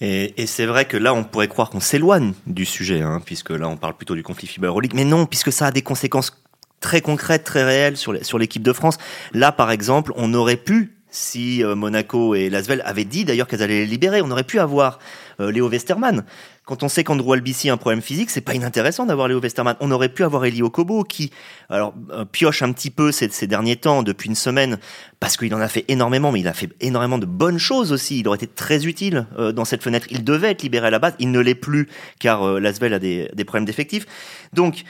Et, 0.00 0.46
c'est 0.46 0.66
vrai 0.66 0.86
que 0.86 0.96
là, 0.96 1.14
on 1.14 1.24
pourrait 1.24 1.48
croire 1.48 1.70
qu'on 1.70 1.80
s'éloigne 1.80 2.32
du 2.46 2.64
sujet, 2.64 3.02
hein, 3.02 3.20
puisque 3.24 3.50
là, 3.50 3.68
on 3.68 3.76
parle 3.76 3.96
plutôt 3.96 4.14
du 4.14 4.22
conflit 4.22 4.46
FIBA 4.46 4.68
Euroleague. 4.68 4.94
Mais 4.94 5.04
non, 5.04 5.26
puisque 5.26 5.52
ça 5.52 5.66
a 5.66 5.70
des 5.70 5.82
conséquences 5.82 6.42
très 6.80 7.00
concrètes, 7.00 7.44
très 7.44 7.64
réelles 7.64 7.96
sur 7.96 8.38
l'équipe 8.38 8.62
de 8.62 8.72
France. 8.72 8.98
Là, 9.32 9.52
par 9.52 9.70
exemple, 9.70 10.12
on 10.16 10.32
aurait 10.34 10.56
pu 10.56 10.98
si 11.10 11.64
euh, 11.64 11.74
Monaco 11.74 12.34
et 12.34 12.50
Lasvel 12.50 12.82
avaient 12.84 13.04
dit 13.04 13.24
d'ailleurs 13.24 13.46
qu'elles 13.46 13.62
allaient 13.62 13.80
les 13.80 13.86
libérer. 13.86 14.20
On 14.22 14.30
aurait 14.30 14.44
pu 14.44 14.58
avoir 14.58 14.98
euh, 15.40 15.50
Léo 15.50 15.68
Westerman. 15.68 16.24
Quand 16.64 16.82
on 16.82 16.88
sait 16.88 17.04
qu'Andrew 17.04 17.32
Albici 17.32 17.70
a 17.70 17.72
un 17.72 17.76
problème 17.76 18.02
physique, 18.02 18.30
c'est 18.30 18.40
pas 18.40 18.54
inintéressant 18.54 19.06
d'avoir 19.06 19.28
Léo 19.28 19.40
Westerman. 19.40 19.76
On 19.80 19.90
aurait 19.90 20.08
pu 20.08 20.24
avoir 20.24 20.44
Elio 20.44 20.70
Kobo 20.70 21.04
qui, 21.04 21.30
alors, 21.68 21.94
euh, 22.10 22.24
pioche 22.24 22.62
un 22.62 22.72
petit 22.72 22.90
peu 22.90 23.12
ces, 23.12 23.28
ces, 23.28 23.46
derniers 23.46 23.76
temps, 23.76 24.02
depuis 24.02 24.28
une 24.28 24.34
semaine, 24.34 24.78
parce 25.20 25.36
qu'il 25.36 25.54
en 25.54 25.60
a 25.60 25.68
fait 25.68 25.84
énormément, 25.88 26.32
mais 26.32 26.40
il 26.40 26.48
a 26.48 26.52
fait 26.52 26.70
énormément 26.80 27.18
de 27.18 27.26
bonnes 27.26 27.58
choses 27.58 27.92
aussi. 27.92 28.20
Il 28.20 28.28
aurait 28.28 28.36
été 28.36 28.46
très 28.46 28.86
utile 28.86 29.26
dans 29.54 29.64
cette 29.64 29.82
fenêtre. 29.82 30.06
Il 30.10 30.24
devait 30.24 30.50
être 30.50 30.62
libéré 30.62 30.86
à 30.86 30.90
la 30.90 30.98
base. 30.98 31.14
Il 31.18 31.30
ne 31.30 31.40
l'est 31.40 31.54
plus, 31.54 31.88
car 32.18 32.60
Lasvel 32.60 32.94
a 32.94 32.98
des, 32.98 33.30
des 33.34 33.44
problèmes 33.44 33.64
d'effectifs. 33.64 34.06
Donc, 34.52 34.84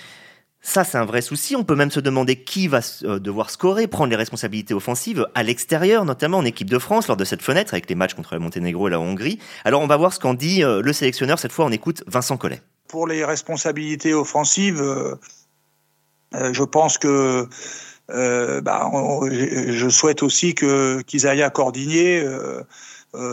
ça, 0.61 0.85
c'est 0.85 0.99
un 0.99 1.05
vrai 1.05 1.23
souci. 1.23 1.55
On 1.57 1.65
peut 1.65 1.77
même 1.77 1.91
se 1.91 2.01
demander 2.01 2.37
qui 2.37 2.67
va 2.67 2.81
euh, 3.05 3.19
devoir 3.19 3.51
scorer, 3.51 3.87
prendre 3.87 4.11
les 4.11 4.17
responsabilités 4.17 4.75
offensives 4.75 5.27
à 5.35 5.43
l'extérieur, 5.43 6.05
notamment 6.05 6.39
en 6.39 6.45
équipe 6.45 6.69
de 6.69 6.79
France, 6.79 7.07
lors 7.07 7.17
de 7.17 7.25
cette 7.25 7.43
fenêtre, 7.43 7.75
avec 7.75 7.89
les 7.89 7.95
matchs 7.95 8.15
contre 8.15 8.35
le 8.35 8.41
Monténégro 8.41 8.89
et 8.89 8.91
la 8.91 9.01
Hongrie. 9.01 9.39
Alors, 9.65 9.83
on 9.83 9.87
va 9.87 9.97
voir 9.97 10.13
ce 10.13 10.19
qu'en 10.19 10.35
dit 10.35 10.65
euh, 10.65 10.83
le 10.83 10.93
sélectionneur. 10.93 11.39
Cette 11.39 11.53
fois, 11.53 11.65
on 11.65 11.71
écoute 11.71 12.03
Vincent 12.07 12.37
Collet. 12.37 12.61
Pour 12.89 13.07
les 13.07 13.25
responsabilités 13.25 14.15
offensives, 14.15 14.81
euh, 14.81 15.15
je 16.33 16.65
pense 16.65 16.99
que 16.99 17.49
bah, 18.09 18.91
je 19.31 19.89
souhaite 19.89 20.23
aussi 20.23 20.55
que 20.55 21.03
qu'Isaiah 21.03 21.51
Cordigné 21.51 22.25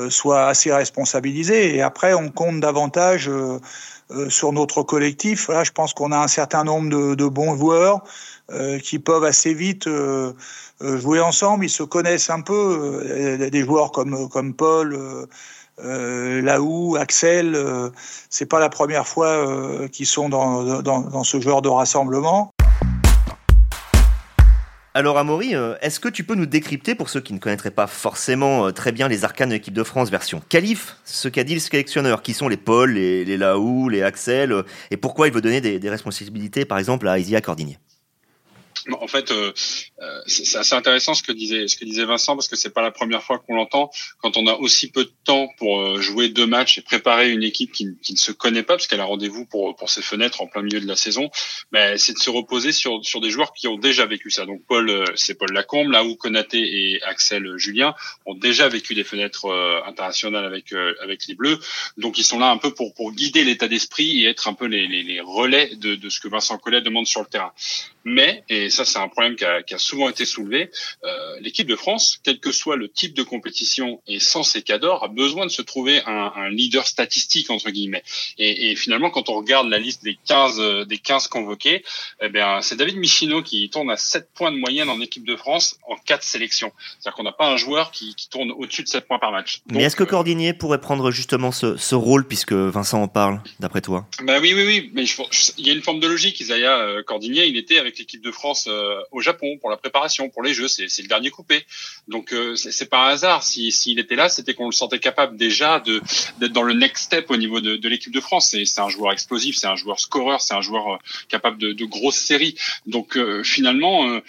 soit 0.09 0.47
assez 0.47 0.73
responsabilisé. 0.73 1.75
Et 1.75 1.81
après, 1.81 2.13
on 2.13 2.29
compte 2.29 2.59
davantage 2.59 3.29
sur 4.29 4.51
notre 4.53 4.83
collectif. 4.83 5.47
Là, 5.49 5.63
je 5.63 5.71
pense 5.71 5.93
qu'on 5.93 6.11
a 6.11 6.17
un 6.17 6.27
certain 6.27 6.63
nombre 6.63 6.89
de, 6.89 7.15
de 7.15 7.27
bons 7.27 7.57
joueurs 7.57 8.01
euh, 8.51 8.77
qui 8.77 8.99
peuvent 8.99 9.23
assez 9.23 9.55
vite 9.55 9.87
euh, 9.87 10.33
jouer 10.79 11.19
ensemble. 11.19 11.65
Ils 11.65 11.69
se 11.69 11.81
connaissent 11.81 12.29
un 12.29 12.41
peu. 12.41 13.49
des 13.51 13.63
joueurs 13.63 13.91
comme 13.91 14.29
comme 14.29 14.53
Paul. 14.53 15.27
Euh, 15.83 16.41
Laou, 16.41 16.95
Axel, 16.95 17.57
c'est 18.29 18.45
pas 18.45 18.59
la 18.59 18.69
première 18.69 19.07
fois 19.07 19.87
qu'ils 19.91 20.05
sont 20.05 20.29
dans, 20.29 20.81
dans, 20.81 21.01
dans, 21.01 21.23
ce 21.23 21.41
genre 21.41 21.61
de 21.61 21.69
rassemblement. 21.69 22.54
Alors 24.97 25.17
Amaury, 25.17 25.55
euh, 25.55 25.75
est-ce 25.81 25.99
que 25.99 26.07
tu 26.07 26.23
peux 26.23 26.35
nous 26.35 26.45
décrypter, 26.45 26.95
pour 26.95 27.09
ceux 27.09 27.19
qui 27.19 27.33
ne 27.33 27.37
connaîtraient 27.37 27.69
pas 27.69 27.85
forcément 27.85 28.67
euh, 28.67 28.71
très 28.71 28.93
bien 28.93 29.09
les 29.09 29.25
arcanes 29.25 29.49
de 29.49 29.55
l'équipe 29.55 29.73
de 29.73 29.83
France 29.83 30.09
version 30.09 30.41
Calif, 30.47 30.95
ce 31.03 31.27
qu'a 31.27 31.43
dit 31.43 31.53
le 31.53 31.59
sélectionneur, 31.59 32.21
qui 32.21 32.33
sont 32.33 32.47
les 32.47 32.55
Paul, 32.55 32.93
les, 32.93 33.25
les 33.25 33.35
Laou, 33.35 33.89
les 33.89 34.03
Axel, 34.03 34.53
euh, 34.53 34.63
et 34.91 34.95
pourquoi 34.95 35.27
il 35.27 35.33
veut 35.33 35.41
donner 35.41 35.59
des, 35.59 35.89
responsabilités 35.89 36.63
par 36.63 36.77
exemple 36.77 37.09
à 37.09 37.19
Isia 37.19 37.41
En 38.91 39.07
fait, 39.07 39.31
euh, 39.31 39.51
euh, 40.01 40.21
c'est 40.27 40.57
assez 40.57 40.75
intéressant 40.75 41.13
ce 41.13 41.23
que 41.23 41.31
disait 41.31 41.67
ce 41.67 41.75
que 41.75 41.85
disait 41.85 42.05
Vincent 42.05 42.35
parce 42.35 42.47
que 42.47 42.55
c'est 42.55 42.73
pas 42.73 42.81
la 42.81 42.91
première 42.91 43.23
fois 43.23 43.39
qu'on 43.39 43.55
l'entend. 43.55 43.89
Quand 44.19 44.37
on 44.37 44.45
a 44.47 44.53
aussi 44.53 44.91
peu 44.91 45.05
de 45.05 45.11
temps 45.23 45.49
pour 45.57 45.81
euh, 45.81 46.01
jouer 46.01 46.29
deux 46.29 46.45
matchs 46.45 46.77
et 46.77 46.81
préparer 46.81 47.31
une 47.31 47.43
équipe 47.43 47.71
qui, 47.71 47.87
qui 48.03 48.13
ne 48.13 48.17
se 48.17 48.31
connaît 48.31 48.63
pas 48.63 48.75
parce 48.75 48.87
qu'elle 48.87 48.99
a 48.99 49.05
rendez-vous 49.05 49.45
pour 49.45 49.75
pour 49.75 49.89
ses 49.89 50.01
fenêtres 50.01 50.41
en 50.41 50.47
plein 50.47 50.61
milieu 50.61 50.79
de 50.79 50.87
la 50.87 50.95
saison, 50.95 51.29
ben, 51.71 51.97
c'est 51.97 52.13
de 52.13 52.19
se 52.19 52.29
reposer 52.29 52.71
sur 52.71 53.03
sur 53.03 53.21
des 53.21 53.31
joueurs 53.31 53.53
qui 53.53 53.67
ont 53.67 53.77
déjà 53.77 54.05
vécu 54.05 54.29
ça. 54.29 54.45
Donc 54.45 54.61
Paul, 54.67 55.05
c'est 55.15 55.35
Paul 55.35 55.51
Lacombe, 55.51 55.89
là 55.89 56.03
où 56.03 56.15
Konaté 56.15 56.59
et 56.59 57.01
Axel 57.03 57.57
Julien 57.57 57.95
ont 58.25 58.35
déjà 58.35 58.69
vécu 58.69 58.93
des 58.93 59.03
fenêtres 59.03 59.49
internationales 59.87 60.45
avec 60.45 60.73
avec 61.01 61.25
les 61.27 61.35
Bleus. 61.35 61.59
Donc 61.97 62.17
ils 62.17 62.23
sont 62.23 62.39
là 62.39 62.51
un 62.51 62.57
peu 62.57 62.73
pour 62.73 62.93
pour 62.93 63.11
guider 63.13 63.43
l'état 63.43 63.67
d'esprit 63.67 64.23
et 64.23 64.29
être 64.29 64.47
un 64.47 64.53
peu 64.53 64.65
les, 64.65 64.87
les, 64.87 65.03
les 65.03 65.21
relais 65.21 65.75
de, 65.75 65.95
de 65.95 66.09
ce 66.09 66.19
que 66.19 66.27
Vincent 66.27 66.57
Collet 66.57 66.81
demande 66.81 67.07
sur 67.07 67.21
le 67.21 67.27
terrain. 67.27 67.51
Mais 68.03 68.43
et 68.49 68.69
ça 68.75 68.85
c'est 68.85 68.99
un 68.99 69.07
problème 69.07 69.35
qui 69.35 69.45
a, 69.45 69.63
qui 69.63 69.73
a, 69.73 69.77
souvent 69.77 70.09
été 70.09 70.25
soulevé, 70.25 70.69
euh, 71.03 71.39
l'équipe 71.39 71.67
de 71.67 71.75
France, 71.75 72.19
quel 72.23 72.39
que 72.39 72.51
soit 72.51 72.75
le 72.75 72.89
type 72.89 73.13
de 73.13 73.23
compétition 73.23 74.01
et 74.07 74.19
sans 74.19 74.43
ses 74.43 74.61
cadors, 74.61 75.03
a 75.03 75.07
besoin 75.07 75.45
de 75.45 75.51
se 75.51 75.61
trouver 75.61 76.01
un, 76.05 76.31
un 76.35 76.49
leader 76.49 76.85
statistique 76.85 77.49
entre 77.49 77.69
guillemets. 77.71 78.03
Et, 78.37 78.71
et, 78.71 78.75
finalement, 78.75 79.09
quand 79.09 79.29
on 79.29 79.35
regarde 79.35 79.67
la 79.69 79.79
liste 79.79 80.03
des 80.03 80.17
15 80.27 80.59
euh, 80.59 80.85
des 80.85 80.97
15 80.97 81.27
convoqués, 81.27 81.83
eh 82.21 82.29
bien 82.29 82.61
c'est 82.61 82.75
David 82.75 82.97
Michino 82.97 83.41
qui 83.41 83.69
tourne 83.69 83.89
à 83.89 83.97
7 83.97 84.29
points 84.33 84.51
de 84.51 84.57
moyenne 84.57 84.89
en 84.89 84.99
équipe 85.01 85.25
de 85.25 85.35
France 85.35 85.79
en 85.87 85.95
4 85.95 86.23
sélections. 86.23 86.71
C'est-à-dire 86.99 87.15
qu'on 87.15 87.23
n'a 87.23 87.31
pas 87.31 87.47
un 87.47 87.57
joueur 87.57 87.91
qui, 87.91 88.15
qui 88.15 88.29
tourne 88.29 88.51
au-dessus 88.51 88.83
de 88.83 88.87
7 88.87 89.07
points 89.07 89.19
par 89.19 89.31
match. 89.31 89.61
Mais 89.71 89.83
est-ce 89.83 89.95
que 89.95 90.03
euh, 90.03 90.07
Cordinier 90.07 90.53
pourrait 90.53 90.81
prendre 90.81 91.11
justement 91.11 91.51
ce, 91.51 91.77
ce 91.77 91.95
rôle 91.95 92.27
puisque 92.27 92.53
Vincent 92.53 93.01
en 93.01 93.07
parle, 93.07 93.41
d'après 93.59 93.81
toi? 93.81 94.07
Bah 94.23 94.39
oui, 94.41 94.53
oui, 94.53 94.65
oui. 94.65 94.91
Mais 94.93 95.05
je, 95.05 95.21
il 95.57 95.67
y 95.67 95.69
a 95.69 95.73
une 95.73 95.81
forme 95.81 95.99
de 95.99 96.07
logique. 96.07 96.39
Isaiah 96.39 96.77
euh, 96.79 97.03
Cordinier, 97.03 97.45
il 97.45 97.57
était 97.57 97.79
avec 97.79 97.97
l'équipe 97.97 98.21
de 98.21 98.31
France 98.31 98.64
euh, 98.67 99.01
au 99.11 99.21
Japon 99.21 99.57
pour 99.59 99.69
la 99.69 99.77
préparation, 99.77 100.29
pour 100.29 100.43
les 100.43 100.53
Jeux. 100.53 100.67
C'est, 100.67 101.01
le 101.01 101.07
dernier 101.07 101.29
coupé. 101.29 101.65
Donc 102.07 102.33
euh, 102.33 102.55
c'est, 102.55 102.89
pas 102.89 103.07
un 103.07 103.09
hasard. 103.09 103.43
Si, 103.43 103.71
s'il 103.71 103.99
était 103.99 104.15
là, 104.15 104.29
c'était 104.29 104.53
qu'on 104.53 104.67
le 104.67 104.71
sentait 104.71 104.99
capable 104.99 105.37
déjà 105.37 105.79
de 105.79 106.01
d'être 106.39 106.53
dans 106.53 106.63
le 106.63 106.73
next 106.73 107.05
step 107.05 107.29
au 107.31 107.37
niveau 107.37 107.61
de, 107.61 107.87
l'équipe 107.87 108.13
de 108.13 108.21
France. 108.21 108.55
C'est, 108.65 108.81
un 108.81 108.89
joueur 108.89 109.11
explosif, 109.11 109.55
c'est 109.55 109.67
un 109.67 109.75
joueur 109.75 109.99
scoreur, 109.99 110.41
c'est 110.41 110.53
un 110.53 110.61
joueur 110.61 110.99
capable 111.29 111.57
de, 111.57 111.85
grosses 111.85 112.17
séries. 112.17 112.55
Donc 112.85 113.17
finalement, 113.43 114.19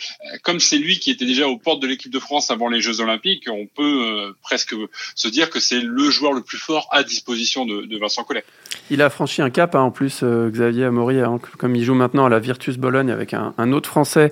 comme 0.42 0.60
c'est 0.60 0.78
lui 0.78 0.98
qui 0.98 1.10
était 1.10 1.24
déjà 1.24 1.48
aux 1.48 1.56
portes 1.56 1.80
de 1.80 1.86
l'équipe 1.86 2.12
de 2.12 2.18
France 2.18 2.50
avant 2.50 2.68
les 2.68 2.80
Jeux 2.80 3.00
Olympiques, 3.00 3.48
on 3.48 3.66
peut 3.66 4.34
presque 4.42 4.74
se 5.14 5.28
dire 5.28 5.50
que 5.50 5.60
c'est 5.60 5.80
le 5.80 6.10
joueur 6.10 6.32
le 6.32 6.42
plus 6.42 6.58
fort 6.58 6.88
à 6.90 7.02
disposition 7.02 7.64
de, 7.64 7.98
Vincent 7.98 8.24
Collet. 8.24 8.44
Il 8.90 9.00
a 9.00 9.10
franchi 9.10 9.40
un 9.40 9.50
cap 9.50 9.74
hein, 9.74 9.80
en 9.80 9.90
plus, 9.90 10.20
euh, 10.22 10.50
Xavier 10.50 10.84
Amaury, 10.84 11.20
hein, 11.20 11.38
comme 11.58 11.74
il 11.74 11.84
joue 11.84 11.94
maintenant 11.94 12.26
à 12.26 12.28
la 12.28 12.38
Virtus 12.38 12.76
Bologne 12.76 13.10
avec 13.10 13.34
un 13.34 13.72
autre 13.72 13.88
Français, 13.88 14.25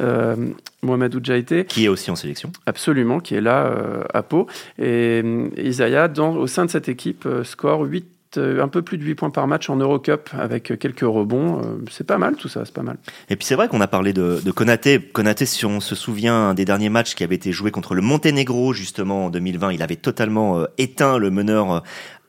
euh, 0.00 0.36
Mohamed 0.82 1.14
Oudjaïté. 1.14 1.64
Qui 1.64 1.84
est 1.84 1.88
aussi 1.88 2.10
en 2.10 2.16
sélection. 2.16 2.52
Absolument, 2.66 3.20
qui 3.20 3.34
est 3.34 3.40
là 3.40 3.66
euh, 3.66 4.02
à 4.12 4.22
Pau. 4.22 4.46
Et, 4.78 5.22
et 5.56 5.66
Isaiah, 5.66 6.08
dans, 6.08 6.34
au 6.34 6.46
sein 6.46 6.64
de 6.64 6.70
cette 6.70 6.88
équipe, 6.88 7.26
euh, 7.26 7.44
score 7.44 7.82
8 7.82 8.06
un 8.36 8.66
peu 8.66 8.82
plus 8.82 8.98
de 8.98 9.04
8 9.04 9.14
points 9.14 9.30
par 9.30 9.46
match 9.46 9.70
en 9.70 9.76
Eurocup 9.76 10.28
avec 10.36 10.76
quelques 10.80 11.02
rebonds. 11.02 11.62
C'est 11.88 12.04
pas 12.04 12.18
mal 12.18 12.34
tout 12.34 12.48
ça, 12.48 12.64
c'est 12.64 12.74
pas 12.74 12.82
mal. 12.82 12.96
Et 13.30 13.36
puis 13.36 13.46
c'est 13.46 13.54
vrai 13.54 13.68
qu'on 13.68 13.80
a 13.80 13.86
parlé 13.86 14.12
de, 14.12 14.40
de 14.44 14.50
Konaté. 14.50 14.98
Konaté, 14.98 15.46
si 15.46 15.64
on 15.64 15.78
se 15.78 15.94
souvient 15.94 16.52
des 16.52 16.64
derniers 16.64 16.88
matchs 16.88 17.14
qui 17.14 17.22
avaient 17.22 17.36
été 17.36 17.52
joués 17.52 17.70
contre 17.70 17.94
le 17.94 18.02
Monténégro 18.02 18.72
justement 18.72 19.26
en 19.26 19.30
2020, 19.30 19.74
il 19.74 19.84
avait 19.84 19.94
totalement 19.94 20.66
éteint 20.78 21.16
le 21.18 21.30
meneur 21.30 21.84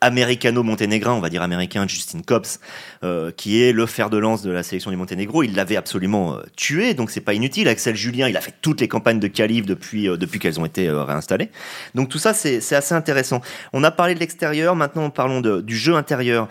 américano-monténégrin, 0.05 1.13
on 1.13 1.19
va 1.19 1.29
dire 1.29 1.41
américain, 1.41 1.87
Justin 1.87 2.21
Cobbs, 2.21 2.59
euh, 3.03 3.31
qui 3.35 3.61
est 3.63 3.71
le 3.71 3.85
fer 3.85 4.09
de 4.09 4.17
lance 4.17 4.43
de 4.43 4.51
la 4.51 4.61
sélection 4.61 4.91
du 4.91 4.97
Monténégro. 4.97 5.43
Il 5.43 5.55
l'avait 5.55 5.75
absolument 5.75 6.35
euh, 6.35 6.43
tué, 6.55 6.93
donc 6.93 7.09
c'est 7.09 7.21
pas 7.21 7.33
inutile. 7.33 7.67
Axel 7.67 7.95
Julien, 7.95 8.27
il 8.27 8.37
a 8.37 8.41
fait 8.41 8.53
toutes 8.61 8.81
les 8.81 8.87
campagnes 8.87 9.19
de 9.19 9.27
qualif 9.27 9.65
depuis 9.65 10.07
euh, 10.07 10.17
depuis 10.17 10.39
qu'elles 10.39 10.59
ont 10.59 10.65
été 10.65 10.89
réinstallées. 10.89 11.49
Donc 11.95 12.09
tout 12.09 12.19
ça, 12.19 12.33
c'est 12.33 12.75
assez 12.75 12.93
intéressant. 12.93 13.41
On 13.73 13.83
a 13.83 13.91
parlé 13.91 14.13
de 14.13 14.19
l'extérieur, 14.19 14.75
maintenant 14.75 15.09
parlons 15.09 15.41
du 15.41 15.75
jeu 15.75 15.95
intérieur. 15.95 16.47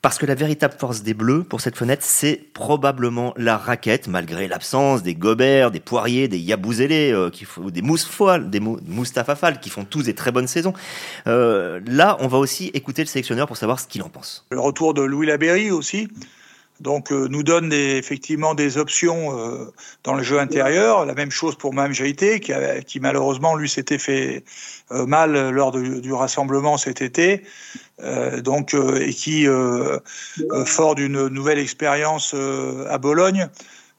Parce 0.00 0.18
que 0.18 0.26
la 0.26 0.36
véritable 0.36 0.74
force 0.78 1.02
des 1.02 1.12
Bleus 1.12 1.42
pour 1.42 1.60
cette 1.60 1.76
fenêtre, 1.76 2.04
c'est 2.04 2.40
probablement 2.54 3.34
la 3.36 3.56
raquette, 3.56 4.06
malgré 4.06 4.46
l'absence 4.46 5.02
des 5.02 5.16
Gobert, 5.16 5.72
des 5.72 5.80
Poiriers, 5.80 6.28
des 6.28 6.38
Yabouzélé, 6.38 7.12
euh, 7.12 7.30
qui 7.30 7.44
font, 7.44 7.68
des 7.68 7.82
Mousfoual, 7.82 8.48
des 8.48 8.60
qui 9.60 9.70
font 9.70 9.84
tous 9.84 10.02
des 10.04 10.14
très 10.14 10.30
bonnes 10.30 10.46
saisons. 10.46 10.72
Euh, 11.26 11.80
là, 11.86 12.16
on 12.20 12.28
va 12.28 12.38
aussi 12.38 12.68
écouter 12.74 13.02
le 13.02 13.08
sélectionneur 13.08 13.48
pour 13.48 13.56
savoir 13.56 13.80
ce 13.80 13.88
qu'il 13.88 14.02
en 14.02 14.08
pense. 14.08 14.46
Le 14.50 14.60
retour 14.60 14.94
de 14.94 15.02
Louis 15.02 15.26
Laberry 15.26 15.72
aussi, 15.72 16.08
donc 16.80 17.10
euh, 17.10 17.26
nous 17.28 17.42
donne 17.42 17.68
des, 17.68 17.96
effectivement 17.96 18.54
des 18.54 18.78
options 18.78 19.38
euh, 19.38 19.72
dans 20.04 20.14
le 20.14 20.22
jeu 20.22 20.38
intérieur. 20.38 21.06
La 21.06 21.14
même 21.14 21.30
chose 21.30 21.56
pour 21.56 21.74
Mme 21.74 21.92
Jaité, 21.92 22.40
qui, 22.40 23.00
malheureusement 23.00 23.56
lui 23.56 23.68
s'était 23.68 23.98
fait 23.98 24.44
euh, 24.92 25.06
mal 25.06 25.50
lors 25.50 25.72
du 25.72 26.12
rassemblement 26.12 26.76
cet 26.76 27.02
été, 27.02 27.42
donc 28.44 28.74
et 28.74 29.12
qui 29.12 29.46
fort 30.66 30.94
d'une 30.94 31.26
nouvelle 31.28 31.58
expérience 31.58 32.34
à 32.88 32.98
Bologne 32.98 33.48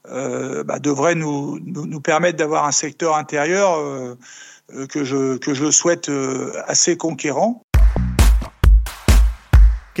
bah, 0.04 0.78
devrait 0.78 1.14
nous, 1.14 1.58
nous, 1.64 1.86
nous 1.86 2.00
permettre 2.00 2.38
d'avoir 2.38 2.64
un 2.64 2.72
secteur 2.72 3.16
intérieur 3.16 3.78
que 4.88 5.04
je 5.04 5.36
que 5.36 5.52
je 5.52 5.70
souhaite 5.70 6.10
assez 6.66 6.96
conquérant. 6.96 7.62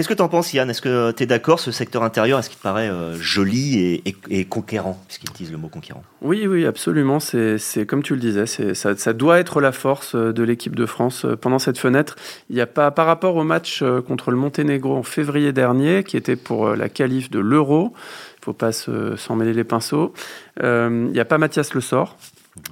Qu'est-ce 0.00 0.08
que 0.08 0.14
tu 0.14 0.22
en 0.22 0.30
penses, 0.30 0.54
Yann? 0.54 0.70
Est-ce 0.70 0.80
que 0.80 1.10
tu 1.10 1.24
es 1.24 1.26
d'accord, 1.26 1.60
ce 1.60 1.70
secteur 1.72 2.02
intérieur, 2.02 2.38
est-ce 2.38 2.48
qu'il 2.48 2.56
te 2.56 2.62
paraît 2.62 2.88
euh, 2.88 3.16
joli 3.16 3.78
et, 3.80 4.02
et, 4.08 4.16
et 4.30 4.44
conquérant, 4.46 4.98
puisqu'il 5.06 5.28
utilise 5.28 5.52
le 5.52 5.58
mot 5.58 5.68
conquérant 5.68 6.02
Oui, 6.22 6.46
oui, 6.46 6.64
absolument. 6.64 7.20
C'est 7.20 7.84
comme 7.86 8.02
tu 8.02 8.14
le 8.14 8.18
disais, 8.20 8.46
ça, 8.46 8.96
ça, 8.96 9.12
doit 9.12 9.40
être 9.40 9.60
la 9.60 9.72
force 9.72 10.14
euh, 10.14 10.32
de 10.32 10.42
l'équipe 10.42 10.74
de 10.74 10.86
France 10.86 11.26
euh, 11.26 11.36
pendant 11.36 11.58
cette 11.58 11.76
fenêtre. 11.76 12.16
Il 12.48 12.56
n'y 12.56 12.62
a 12.62 12.66
pas, 12.66 12.90
par 12.90 13.04
rapport 13.04 13.36
au 13.36 13.44
match 13.44 13.84
contre 14.08 14.30
le 14.30 14.38
Monténégro 14.38 14.96
en 14.96 15.02
février 15.02 15.52
dernier, 15.52 16.02
qui 16.02 16.16
était 16.16 16.36
pour 16.36 16.70
la 16.70 16.88
qualif 16.88 17.30
de 17.30 17.38
l'Euro, 17.38 17.92
il 17.92 18.40
ne 18.40 18.44
faut 18.46 18.52
pas 18.54 18.72
s'en 18.72 19.36
mêler 19.36 19.52
les 19.52 19.64
pinceaux, 19.64 20.14
euh, 20.62 21.08
il 21.08 21.12
n'y 21.12 21.20
a 21.20 21.26
pas 21.26 21.36
Mathias 21.36 21.74
Le 21.74 21.82
Sort. 21.82 22.16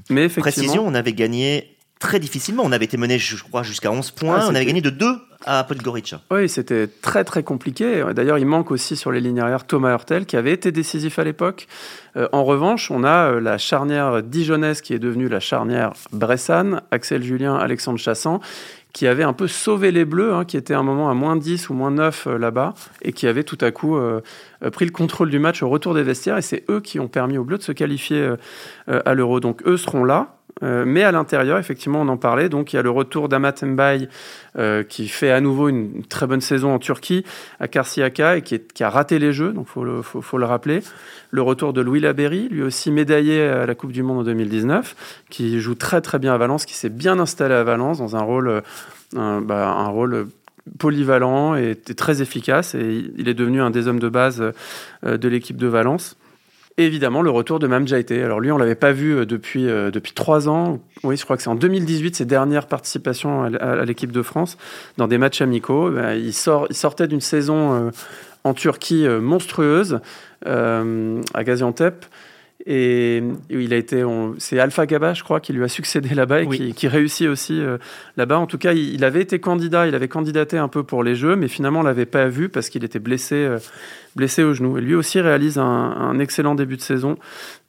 Mais 0.08 0.24
effectivement, 0.24 0.42
Précision, 0.42 0.86
on 0.86 0.94
avait 0.94 1.12
gagné 1.12 1.76
très 1.98 2.18
difficilement. 2.20 2.62
On 2.64 2.72
avait 2.72 2.84
été 2.84 2.96
mené, 2.96 3.18
je 3.18 3.42
crois, 3.42 3.62
jusqu'à 3.62 3.90
11 3.90 4.10
points. 4.12 4.38
Ah, 4.40 4.46
on 4.48 4.54
avait 4.54 4.66
gagné 4.66 4.80
de 4.80 4.90
2 4.90 5.06
à 5.46 5.62
Podgorica. 5.64 6.20
Oui, 6.30 6.48
c'était 6.48 6.88
très 6.88 7.24
très 7.24 7.42
compliqué. 7.42 8.04
D'ailleurs, 8.14 8.38
il 8.38 8.46
manque 8.46 8.70
aussi 8.70 8.96
sur 8.96 9.12
les 9.12 9.20
lignes 9.20 9.40
arrières 9.40 9.66
Thomas 9.66 9.92
Hurtel, 9.92 10.26
qui 10.26 10.36
avait 10.36 10.52
été 10.52 10.72
décisif 10.72 11.18
à 11.18 11.24
l'époque. 11.24 11.68
Euh, 12.16 12.28
en 12.32 12.44
revanche, 12.44 12.90
on 12.90 13.04
a 13.04 13.32
euh, 13.32 13.40
la 13.40 13.56
charnière 13.56 14.22
dijonnaise 14.22 14.80
qui 14.80 14.94
est 14.94 14.98
devenue 14.98 15.28
la 15.28 15.40
charnière 15.40 15.92
bressane, 16.12 16.82
Axel 16.90 17.22
Julien, 17.22 17.54
Alexandre 17.54 17.98
Chassan, 17.98 18.40
qui 18.92 19.06
avait 19.06 19.22
un 19.22 19.32
peu 19.32 19.46
sauvé 19.48 19.92
les 19.92 20.04
Bleus, 20.04 20.34
hein, 20.34 20.44
qui 20.44 20.56
étaient 20.56 20.74
à 20.74 20.78
un 20.78 20.82
moment 20.82 21.10
à 21.10 21.14
moins 21.14 21.36
10 21.36 21.70
ou 21.70 21.74
moins 21.74 21.90
9 21.90 22.26
euh, 22.26 22.38
là-bas, 22.38 22.74
et 23.02 23.12
qui 23.12 23.26
avait 23.26 23.44
tout 23.44 23.58
à 23.60 23.70
coup 23.70 23.96
euh, 23.96 24.20
pris 24.72 24.86
le 24.86 24.90
contrôle 24.90 25.30
du 25.30 25.38
match 25.38 25.62
au 25.62 25.68
retour 25.68 25.94
des 25.94 26.02
vestiaires, 26.02 26.38
et 26.38 26.42
c'est 26.42 26.64
eux 26.70 26.80
qui 26.80 26.98
ont 26.98 27.08
permis 27.08 27.38
aux 27.38 27.44
Bleus 27.44 27.58
de 27.58 27.62
se 27.62 27.72
qualifier 27.72 28.18
euh, 28.18 28.36
à 29.04 29.14
l'Euro. 29.14 29.40
Donc 29.40 29.62
eux 29.66 29.76
seront 29.76 30.04
là, 30.04 30.37
euh, 30.62 30.84
mais 30.86 31.02
à 31.02 31.12
l'intérieur, 31.12 31.58
effectivement, 31.58 32.00
on 32.00 32.08
en 32.08 32.16
parlait. 32.16 32.48
Donc, 32.48 32.72
il 32.72 32.76
y 32.76 32.78
a 32.78 32.82
le 32.82 32.90
retour 32.90 33.28
d'Amat 33.28 33.54
Mbaye, 33.62 34.08
euh, 34.58 34.82
qui 34.82 35.08
fait 35.08 35.30
à 35.30 35.40
nouveau 35.40 35.68
une 35.68 36.04
très 36.04 36.26
bonne 36.26 36.40
saison 36.40 36.74
en 36.74 36.78
Turquie, 36.78 37.24
à 37.60 37.68
Karsiaka, 37.68 38.38
et 38.38 38.42
qui, 38.42 38.60
a 38.82 38.90
raté 38.90 39.18
les 39.18 39.32
Jeux, 39.32 39.52
donc 39.52 39.66
il 39.68 39.72
faut 39.72 39.84
le, 39.84 40.02
faut, 40.02 40.38
le 40.38 40.44
rappeler. 40.44 40.82
Le 41.30 41.42
retour 41.42 41.72
de 41.72 41.80
Louis 41.80 42.00
Laberry, 42.00 42.48
lui 42.48 42.62
aussi 42.62 42.90
médaillé 42.90 43.42
à 43.42 43.66
la 43.66 43.74
Coupe 43.74 43.92
du 43.92 44.02
Monde 44.02 44.18
en 44.18 44.24
2019, 44.24 45.24
qui 45.30 45.60
joue 45.60 45.74
très 45.74 46.00
très 46.00 46.18
bien 46.18 46.34
à 46.34 46.38
Valence, 46.38 46.64
qui 46.64 46.74
s'est 46.74 46.88
bien 46.88 47.18
installé 47.18 47.54
à 47.54 47.64
Valence 47.64 47.98
dans 47.98 48.16
un 48.16 48.22
rôle, 48.22 48.48
euh, 48.48 49.40
bah, 49.40 49.68
un 49.68 49.88
rôle 49.88 50.28
polyvalent 50.78 51.54
et 51.54 51.76
très 51.76 52.20
efficace. 52.20 52.74
Et 52.74 53.10
il 53.16 53.28
est 53.28 53.34
devenu 53.34 53.60
un 53.60 53.70
des 53.70 53.88
hommes 53.88 54.00
de 54.00 54.08
base 54.08 54.42
de 55.02 55.28
l'équipe 55.28 55.56
de 55.56 55.66
Valence. 55.66 56.16
Évidemment, 56.80 57.22
le 57.22 57.30
retour 57.30 57.58
de 57.58 57.66
Mam 57.66 57.88
Jaité. 57.88 58.22
Alors 58.22 58.38
lui, 58.38 58.52
on 58.52 58.56
l'avait 58.56 58.76
pas 58.76 58.92
vu 58.92 59.26
depuis 59.26 59.68
euh, 59.68 59.90
depuis 59.90 60.12
trois 60.12 60.48
ans. 60.48 60.78
Oui, 61.02 61.16
je 61.16 61.24
crois 61.24 61.36
que 61.36 61.42
c'est 61.42 61.48
en 61.48 61.56
2018 61.56 62.14
ses 62.14 62.24
dernières 62.24 62.68
participations 62.68 63.42
à, 63.42 63.84
l'équipe 63.84 64.12
de 64.12 64.22
France 64.22 64.56
dans 64.96 65.08
des 65.08 65.18
matchs 65.18 65.42
amicaux. 65.42 65.90
Ben, 65.90 66.14
il 66.14 66.32
sort, 66.32 66.68
il 66.70 66.76
sortait 66.76 67.08
d'une 67.08 67.20
saison 67.20 67.74
euh, 67.74 67.90
en 68.44 68.54
Turquie 68.54 69.06
euh, 69.06 69.20
monstrueuse 69.20 69.98
à 70.44 71.44
Gaziantep. 71.44 72.06
Et 72.66 73.22
il 73.50 73.72
a 73.72 73.76
été, 73.76 74.04
c'est 74.38 74.58
Alpha 74.58 74.84
Gaba, 74.84 75.14
je 75.14 75.22
crois, 75.22 75.38
qui 75.40 75.52
lui 75.52 75.62
a 75.62 75.68
succédé 75.68 76.14
là-bas 76.14 76.42
et 76.42 76.46
oui. 76.46 76.58
qui, 76.58 76.74
qui, 76.74 76.88
réussit 76.88 77.28
aussi 77.28 77.58
euh, 77.60 77.78
là-bas. 78.16 78.38
En 78.38 78.46
tout 78.46 78.58
cas, 78.58 78.72
il, 78.72 78.94
il, 78.94 79.04
avait 79.04 79.22
été 79.22 79.38
candidat, 79.38 79.86
il 79.86 79.94
avait 79.94 80.08
candidaté 80.08 80.58
un 80.58 80.66
peu 80.66 80.82
pour 80.82 81.04
les 81.04 81.14
Jeux, 81.14 81.36
mais 81.36 81.46
finalement, 81.46 81.80
on 81.80 81.84
l'avait 81.84 82.04
pas 82.04 82.26
vu 82.26 82.48
parce 82.48 82.68
qu'il 82.68 82.82
était 82.82 82.98
blessé, 82.98 83.36
euh, 83.36 83.58
blessé 84.18 84.42
au 84.42 84.52
genou. 84.52 84.76
Et 84.76 84.80
lui 84.82 84.94
aussi 84.94 85.20
réalise 85.20 85.58
un, 85.58 85.64
un 85.64 86.18
excellent 86.18 86.54
début 86.54 86.76
de 86.76 86.82
saison. 86.82 87.16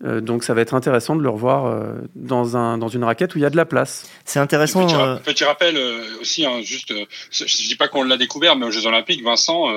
Euh, 0.03 0.19
donc, 0.19 0.43
ça 0.43 0.53
va 0.53 0.61
être 0.61 0.73
intéressant 0.73 1.15
de 1.15 1.21
le 1.21 1.29
revoir 1.29 1.67
euh, 1.67 1.93
dans, 2.15 2.57
un, 2.57 2.77
dans 2.77 2.87
une 2.89 3.03
raquette 3.03 3.35
où 3.35 3.37
il 3.37 3.41
y 3.41 3.45
a 3.45 3.49
de 3.49 3.57
la 3.57 3.65
place. 3.65 4.09
C'est 4.25 4.39
intéressant. 4.39 4.85
Petit, 4.85 4.95
ra 4.95 5.19
petit 5.23 5.43
rappel 5.43 5.77
euh, 5.77 6.03
aussi, 6.21 6.45
hein, 6.45 6.61
juste, 6.61 6.93
je, 7.31 7.45
je 7.45 7.67
dis 7.67 7.75
pas 7.75 7.87
qu'on 7.87 8.03
l'a 8.03 8.17
découvert, 8.17 8.55
mais 8.55 8.65
aux 8.65 8.71
Jeux 8.71 8.85
Olympiques, 8.85 9.23
Vincent 9.23 9.67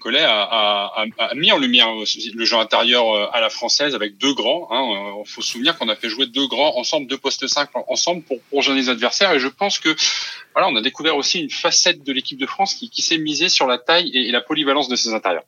Collet 0.00 0.24
a, 0.24 0.42
a, 0.42 1.04
a, 1.18 1.34
mis 1.34 1.52
en 1.52 1.58
lumière 1.58 1.88
le 2.34 2.44
jeu 2.44 2.56
intérieur 2.56 3.04
à 3.34 3.40
la 3.40 3.50
française 3.50 3.94
avec 3.94 4.16
deux 4.18 4.34
grands 4.34 4.56
Hein, 4.70 4.82
il 4.90 5.20
euh, 5.20 5.24
faut 5.24 5.42
se 5.42 5.52
souvenir 5.52 5.76
qu'on 5.76 5.88
a 5.88 5.96
fait 5.96 6.08
jouer 6.08 6.26
deux 6.26 6.46
grands 6.46 6.76
ensemble, 6.78 7.06
deux 7.06 7.18
postes 7.18 7.46
5 7.46 7.70
ensemble 7.88 8.22
pour, 8.22 8.40
pour 8.50 8.62
gêner 8.62 8.80
les 8.80 8.88
adversaires. 8.88 9.32
Et 9.32 9.38
je 9.38 9.48
pense 9.48 9.78
que 9.78 9.94
voilà, 10.56 10.72
on 10.72 10.76
a 10.76 10.80
découvert 10.80 11.18
aussi 11.18 11.38
une 11.38 11.50
facette 11.50 12.02
de 12.02 12.12
l'équipe 12.14 12.40
de 12.40 12.46
France 12.46 12.72
qui, 12.72 13.02
s'est 13.02 13.18
misée 13.18 13.50
sur 13.50 13.66
la 13.66 13.76
taille 13.76 14.10
et, 14.14 14.32
la 14.32 14.40
polyvalence 14.40 14.88
de 14.88 14.96
ses 14.96 15.12
intérieurs. 15.12 15.44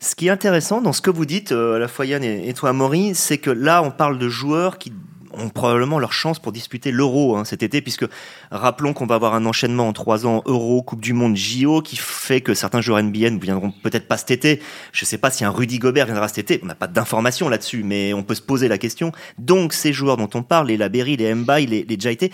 Ce 0.00 0.16
qui 0.16 0.26
est 0.26 0.30
intéressant 0.30 0.80
dans 0.80 0.92
ce 0.92 1.00
que 1.00 1.10
vous 1.10 1.26
dites, 1.26 1.52
euh, 1.52 1.76
à 1.76 1.78
la 1.78 1.86
fois 1.86 2.04
et, 2.06 2.48
et 2.48 2.54
toi, 2.54 2.72
Maury, 2.72 3.14
c'est 3.14 3.38
que 3.38 3.50
là, 3.50 3.84
on 3.84 3.92
parle 3.92 4.18
de 4.18 4.28
joueurs 4.28 4.78
qui 4.78 4.92
ont 5.32 5.48
probablement 5.48 6.00
leur 6.00 6.12
chance 6.12 6.40
pour 6.40 6.50
disputer 6.50 6.90
l'Euro 6.90 7.36
hein, 7.36 7.44
cet 7.44 7.62
été, 7.62 7.80
puisque 7.80 8.04
rappelons 8.50 8.94
qu'on 8.94 9.06
va 9.06 9.14
avoir 9.14 9.34
un 9.34 9.46
enchaînement 9.46 9.86
en 9.86 9.92
trois 9.92 10.26
ans 10.26 10.42
Euro, 10.46 10.82
Coupe 10.82 11.02
du 11.02 11.12
Monde, 11.12 11.36
JO, 11.36 11.80
qui 11.80 11.94
fait 11.94 12.40
que 12.40 12.52
certains 12.52 12.80
joueurs 12.80 13.00
NBA 13.00 13.30
ne 13.30 13.38
viendront 13.38 13.70
peut-être 13.70 14.08
pas 14.08 14.16
cet 14.16 14.32
été. 14.32 14.60
Je 14.90 15.04
ne 15.04 15.06
sais 15.06 15.18
pas 15.18 15.30
si 15.30 15.44
un 15.44 15.50
Rudy 15.50 15.78
Gobert 15.78 16.06
viendra 16.06 16.26
cet 16.26 16.38
été. 16.38 16.58
On 16.64 16.66
n'a 16.66 16.74
pas 16.74 16.88
d'informations 16.88 17.48
là-dessus, 17.48 17.84
mais 17.84 18.12
on 18.12 18.24
peut 18.24 18.34
se 18.34 18.42
poser 18.42 18.66
la 18.66 18.78
question. 18.78 19.12
Donc 19.38 19.72
ces 19.72 19.92
joueurs 19.92 20.16
dont 20.16 20.30
on 20.34 20.42
parle, 20.42 20.66
les 20.66 20.76
Laberry, 20.76 21.16
les 21.16 21.32
Mbaye, 21.32 21.66
les, 21.66 21.84
les 21.84 22.00
Jaité, 22.00 22.32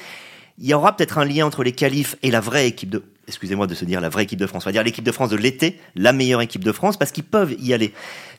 il 0.59 0.67
y 0.67 0.75
aura 0.75 0.97
peut-être 0.97 1.19
un 1.19 1.25
lien 1.25 1.47
entre 1.47 1.65
les 1.65 1.73
qualifs 1.73 2.17
et 2.23 2.31
la 2.31 2.41
vraie 2.41 2.69
équipe 2.69 2.91
de 2.91 3.03
excusez-moi 3.27 3.67
de 3.67 3.75
se 3.75 3.85
dire 3.85 4.01
la 4.01 4.09
vraie 4.09 4.25
équipe 4.25 4.39
de 4.39 4.47
France, 4.47 4.65
on 4.67 4.69
va 4.69 4.73
dire 4.73 4.83
l'équipe 4.83 5.05
de 5.05 5.13
France 5.13 5.31
de 5.31 5.37
l'été, 5.37 5.81
la 5.95 6.13
meilleure 6.13 6.41
équipe 6.41 6.65
de 6.65 6.73
France, 6.73 6.97
parce 6.97 7.13
qu'ils 7.13 7.25
peuvent 7.25 7.55
y 7.59 7.73
aller 7.73 7.93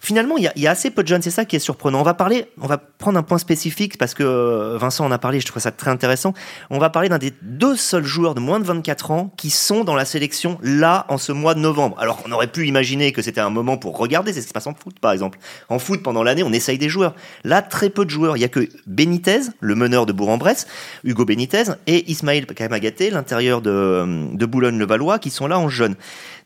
finalement, 0.06 0.38
il 0.38 0.50
y, 0.56 0.68
a, 0.68 0.72
assez 0.72 0.92
peu 0.92 1.04
de 1.04 1.08
jeunes, 1.08 1.22
c'est 1.22 1.32
ça 1.32 1.46
qui 1.46 1.56
est 1.56 1.60
surprenant. 1.60 2.00
On 2.00 2.04
va 2.04 2.14
parler, 2.14 2.46
on 2.62 2.68
va 2.68 2.78
prendre 2.78 3.18
un 3.18 3.24
point 3.24 3.38
spécifique 3.38 3.98
parce 3.98 4.14
que 4.14 4.24
euh, 4.24 4.78
Vincent 4.78 5.04
en 5.04 5.12
a 5.12 5.18
parlé, 5.18 5.40
je 5.40 5.46
trouve 5.46 5.62
ça 5.62 5.72
très 5.72 5.90
intéressant. 5.90 6.34
On 6.70 6.78
va 6.78 6.90
parler 6.90 7.10
d'un 7.10 7.18
des 7.18 7.34
deux 7.42 7.76
seuls 7.76 8.06
joueurs 8.06 8.36
de 8.36 8.40
moins 8.40 8.60
de 8.60 8.66
24 8.66 9.12
ans 9.12 9.34
qui 9.36 9.50
sont 9.50 9.84
dans 9.84 9.96
la 9.96 10.06
sélection 10.06 10.58
là 10.62 11.06
en 11.10 11.18
ce 11.18 11.32
mois 11.32 11.56
de 11.56 11.60
novembre. 11.60 11.98
Alors 12.00 12.22
on 12.26 12.32
aurait 12.32 12.48
pu 12.48 12.68
imaginer 12.68 13.12
que 13.12 13.22
c'était 13.22 13.42
un 13.42 13.50
moment 13.50 13.78
pour 13.78 13.98
regarder, 13.98 14.32
c'est 14.32 14.42
ce 14.42 14.46
qui 14.46 14.50
se 14.50 14.54
passe 14.54 14.68
en 14.68 14.76
foot 14.76 15.00
par 15.00 15.12
exemple. 15.12 15.40
En 15.70 15.80
foot, 15.80 16.04
pendant 16.04 16.24
l'année, 16.24 16.44
on 16.44 16.54
essaye 16.54 16.78
des 16.78 16.90
joueurs. 16.90 17.16
Là, 17.44 17.62
très 17.62 17.90
peu 17.90 18.06
de 18.06 18.10
joueurs. 18.10 18.38
Il 18.38 18.42
y 18.42 18.46
a 18.46 18.50
que 18.50 18.70
Benitez, 18.86 19.42
le 19.60 19.76
meneur 19.76 20.06
de 20.06 20.14
Bourg-en-Bresse, 20.14 20.68
Hugo 21.04 21.26
Benitez, 21.26 21.64
et 21.88 22.10
Ismaël 22.12 22.46
Kamagaté, 22.46 23.10
l'intérieur 23.10 23.62
de, 23.62 24.34
de 24.34 24.46
Boulogne-le-Valois, 24.76 25.20
qui 25.20 25.30
sont 25.30 25.48
là 25.48 25.60
en 25.60 25.70
jeune. 25.70 25.96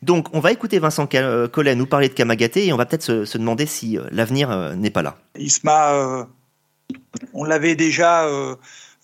Donc, 0.02 0.28
on 0.34 0.40
va 0.40 0.52
écouter 0.52 0.80
Vincent 0.80 1.08
Collet 1.08 1.76
nous 1.76 1.86
parler 1.86 2.10
de 2.10 2.14
Kamagaté 2.14 2.68
et 2.68 2.74
on 2.74 2.78
va 2.78 2.86
peut-être 2.86 3.26
se, 3.26 3.38
demander 3.38 3.66
si 3.66 3.98
euh, 3.98 4.04
l'avenir 4.12 4.52
euh, 4.52 4.76
n'est 4.76 4.90
pas 4.90 5.02
là. 5.02 5.18
Isma, 5.38 5.94
euh, 5.94 6.24
on 7.34 7.44
l'avait 7.44 7.76
déjà 7.76 8.28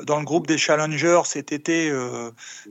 dans 0.06 0.20
le 0.20 0.26
groupe 0.26 0.48
des 0.48 0.58
challengers 0.58 1.22
cet 1.26 1.52
été 1.52 1.92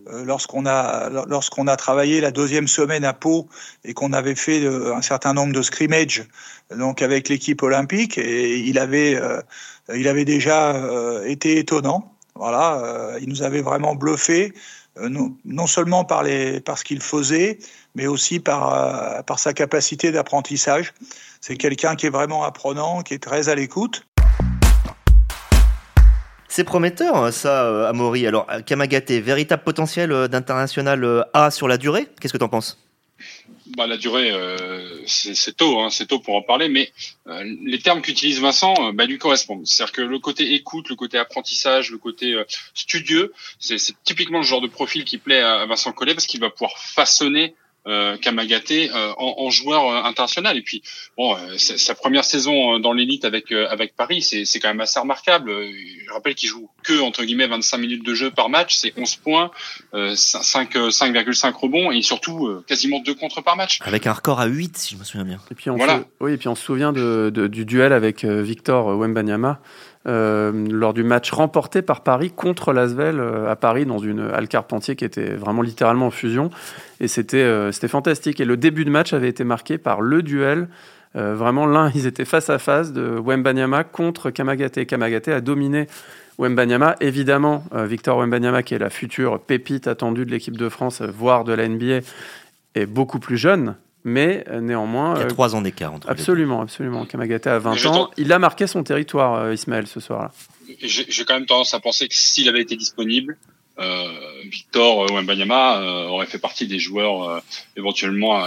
lorsqu'on 0.06 0.66
a 0.66 1.08
a 1.08 1.76
travaillé 1.76 2.20
la 2.20 2.32
deuxième 2.32 2.66
semaine 2.66 3.04
à 3.04 3.12
Pau 3.12 3.48
et 3.84 3.94
qu'on 3.94 4.12
avait 4.12 4.34
fait 4.34 4.66
un 4.66 5.00
certain 5.02 5.32
nombre 5.32 5.52
de 5.52 5.62
scrimmages 5.62 6.24
donc 6.76 7.00
avec 7.00 7.28
l'équipe 7.28 7.62
olympique 7.62 8.18
et 8.18 8.58
il 8.58 8.78
avait 8.78 9.16
il 9.94 10.08
avait 10.08 10.24
déjà 10.24 10.74
été 11.24 11.58
étonnant 11.58 12.12
voilà 12.34 13.16
il 13.20 13.28
nous 13.28 13.42
avait 13.42 13.62
vraiment 13.62 13.94
bluffé 13.94 14.52
non, 15.00 15.36
non, 15.44 15.66
seulement 15.66 16.04
par 16.04 16.24
ce 16.24 16.84
qu'il 16.84 17.00
faisait 17.00 17.58
mais 17.94 18.06
aussi 18.06 18.40
par, 18.40 18.72
euh, 18.72 19.22
par 19.22 19.38
sa 19.38 19.52
capacité 19.52 20.12
d'apprentissage. 20.12 20.92
C'est 21.40 21.56
quelqu'un 21.56 21.96
qui 21.96 22.06
est 22.06 22.10
vraiment 22.10 22.44
apprenant, 22.44 23.02
qui 23.02 23.14
est 23.14 23.22
très 23.22 23.48
à 23.48 23.54
l'écoute. 23.54 24.06
C'est 26.48 26.64
prometteur, 26.64 27.16
hein, 27.16 27.32
ça, 27.32 27.64
euh, 27.64 27.88
Amaury. 27.88 28.26
Alors, 28.26 28.46
Kamagate, 28.66 29.10
véritable 29.10 29.64
potentiel 29.64 30.12
euh, 30.12 30.28
d'international 30.28 31.26
A 31.32 31.50
sur 31.50 31.66
la 31.66 31.78
durée 31.78 32.08
Qu'est-ce 32.20 32.32
que 32.32 32.38
tu 32.38 32.44
en 32.44 32.48
penses? 32.48 32.83
Bah, 33.76 33.86
la 33.86 33.96
durée, 33.96 34.32
c'est 35.06 35.56
tôt, 35.56 35.80
hein, 35.80 35.90
c'est 35.90 36.06
tôt 36.06 36.18
pour 36.18 36.36
en 36.36 36.42
parler, 36.42 36.68
mais 36.68 36.92
les 37.26 37.78
termes 37.78 38.02
qu'utilise 38.02 38.40
Vincent 38.40 38.92
bah, 38.92 39.06
lui 39.06 39.18
correspondent. 39.18 39.66
C'est-à-dire 39.66 39.92
que 39.92 40.02
le 40.02 40.18
côté 40.18 40.54
écoute, 40.54 40.88
le 40.88 40.96
côté 40.96 41.18
apprentissage, 41.18 41.90
le 41.90 41.98
côté 41.98 42.36
studieux, 42.74 43.32
c'est 43.58 43.78
typiquement 44.04 44.38
le 44.38 44.44
genre 44.44 44.60
de 44.60 44.68
profil 44.68 45.04
qui 45.04 45.18
plaît 45.18 45.40
à, 45.40 45.66
Vincent 45.66 45.92
Collet 45.92 46.14
parce 46.14 46.26
qu'il 46.26 46.40
va 46.40 46.50
pouvoir 46.50 46.78
façonner 46.78 47.54
euh, 47.86 48.16
Kamagaté 48.16 48.90
euh, 48.90 49.12
en, 49.18 49.34
en, 49.38 49.50
joueur 49.50 49.86
euh, 49.88 50.08
international. 50.08 50.56
Et 50.56 50.62
puis, 50.62 50.82
bon, 51.16 51.36
euh, 51.36 51.56
sa 51.58 51.94
première 51.94 52.24
saison 52.24 52.78
dans 52.78 52.92
l'élite 52.92 53.24
avec 53.24 53.52
avec 53.52 53.94
Paris, 53.96 54.22
c'est 54.22 54.58
quand 54.60 54.68
même 54.68 54.80
assez 54.80 54.98
remarquable. 54.98 55.50
Je 55.50 56.12
rappelle 56.12 56.34
qu'il 56.34 56.48
joue 56.48 56.70
que 56.82 57.00
entre 57.00 57.24
guillemets 57.24 57.46
25 57.46 57.78
minutes 57.78 58.04
de 58.04 58.14
jeu 58.14 58.30
par 58.30 58.48
match, 58.48 58.76
c'est 58.76 58.92
11 58.96 59.16
points, 59.16 59.50
5 59.92 60.74
5,5 60.74 61.52
rebonds 61.52 61.90
et 61.90 62.02
surtout 62.02 62.62
quasiment 62.66 63.00
2 63.00 63.14
contre 63.14 63.42
par 63.42 63.56
match. 63.56 63.78
Avec 63.82 64.06
un 64.06 64.12
record 64.12 64.40
à 64.40 64.46
8 64.46 64.76
si 64.76 64.94
je 64.94 64.98
me 64.98 65.04
souviens 65.04 65.24
bien. 65.24 65.40
Et 65.50 65.54
puis 65.54 65.70
on 65.70 65.76
voilà. 65.76 66.04
oui, 66.20 66.32
et 66.32 66.36
puis 66.36 66.48
on 66.48 66.54
se 66.54 66.64
souvient 66.64 66.92
de, 66.92 67.30
de, 67.32 67.46
du 67.46 67.64
duel 67.64 67.92
avec 67.92 68.24
Victor 68.24 68.98
Wembanyama 68.98 69.60
euh, 70.06 70.52
lors 70.70 70.92
du 70.92 71.02
match 71.02 71.30
remporté 71.32 71.80
par 71.80 72.02
Paris 72.02 72.30
contre 72.30 72.74
l'Asvel 72.74 73.18
euh, 73.18 73.50
à 73.50 73.56
Paris 73.56 73.86
dans 73.86 73.98
une 73.98 74.20
halle 74.20 74.48
Carpentier 74.48 74.96
qui 74.96 75.04
était 75.06 75.34
vraiment 75.34 75.62
littéralement 75.62 76.08
en 76.08 76.10
fusion. 76.10 76.50
Et 77.00 77.08
c'était 77.08 77.38
euh, 77.38 77.72
fantastique. 77.72 78.38
Et 78.38 78.44
le 78.44 78.58
début 78.58 78.84
de 78.84 78.90
match 78.90 79.14
avait 79.14 79.30
été 79.30 79.44
marqué 79.44 79.78
par 79.78 80.02
le 80.02 80.22
duel. 80.22 80.68
vraiment, 81.14 81.64
l'un, 81.66 81.90
ils 81.94 82.06
étaient 82.06 82.24
face 82.24 82.50
à 82.50 82.58
face 82.58 82.92
de 82.92 83.18
Wembanyama 83.18 83.84
contre 83.84 84.30
Kamagaté. 84.30 84.84
Kamagaté 84.84 85.32
a 85.32 85.40
dominé 85.40 85.86
Wembanyama. 86.38 86.96
Évidemment, 87.00 87.64
Victor 87.72 88.18
Wembanyama, 88.18 88.62
qui 88.62 88.74
est 88.74 88.78
la 88.78 88.90
future 88.90 89.40
pépite 89.40 89.86
attendue 89.86 90.26
de 90.26 90.30
l'équipe 90.32 90.56
de 90.56 90.68
France, 90.68 91.02
voire 91.02 91.44
de 91.44 91.52
la 91.52 91.68
NBA, 91.68 92.00
est 92.74 92.86
beaucoup 92.86 93.20
plus 93.20 93.36
jeune 93.36 93.76
mais 94.04 94.44
euh, 94.48 94.60
néanmoins. 94.60 95.14
Il 95.16 95.20
y 95.20 95.22
a 95.22 95.26
euh, 95.26 95.28
trois 95.28 95.56
ans 95.56 95.62
d'écart 95.62 95.92
entre 95.92 96.08
Absolument, 96.08 96.60
absolument. 96.60 97.06
Kamagate 97.06 97.46
a 97.46 97.58
20 97.58 97.86
ans. 97.86 98.10
Il 98.16 98.32
a 98.32 98.38
marqué 98.38 98.66
son 98.66 98.84
territoire, 98.84 99.34
euh, 99.34 99.54
Ismaël, 99.54 99.86
ce 99.86 99.98
soir-là. 99.98 100.30
J'ai 100.80 101.24
quand 101.24 101.34
même 101.34 101.46
tendance 101.46 101.74
à 101.74 101.80
penser 101.80 102.08
que 102.08 102.14
s'il 102.14 102.48
avait 102.48 102.60
été 102.60 102.76
disponible, 102.76 103.36
euh, 103.78 104.06
Victor 104.44 105.10
Wembanyama 105.10 105.78
euh, 105.78 106.06
aurait 106.06 106.26
fait 106.26 106.38
partie 106.38 106.66
des 106.66 106.78
joueurs 106.78 107.42
éventuellement 107.76 108.42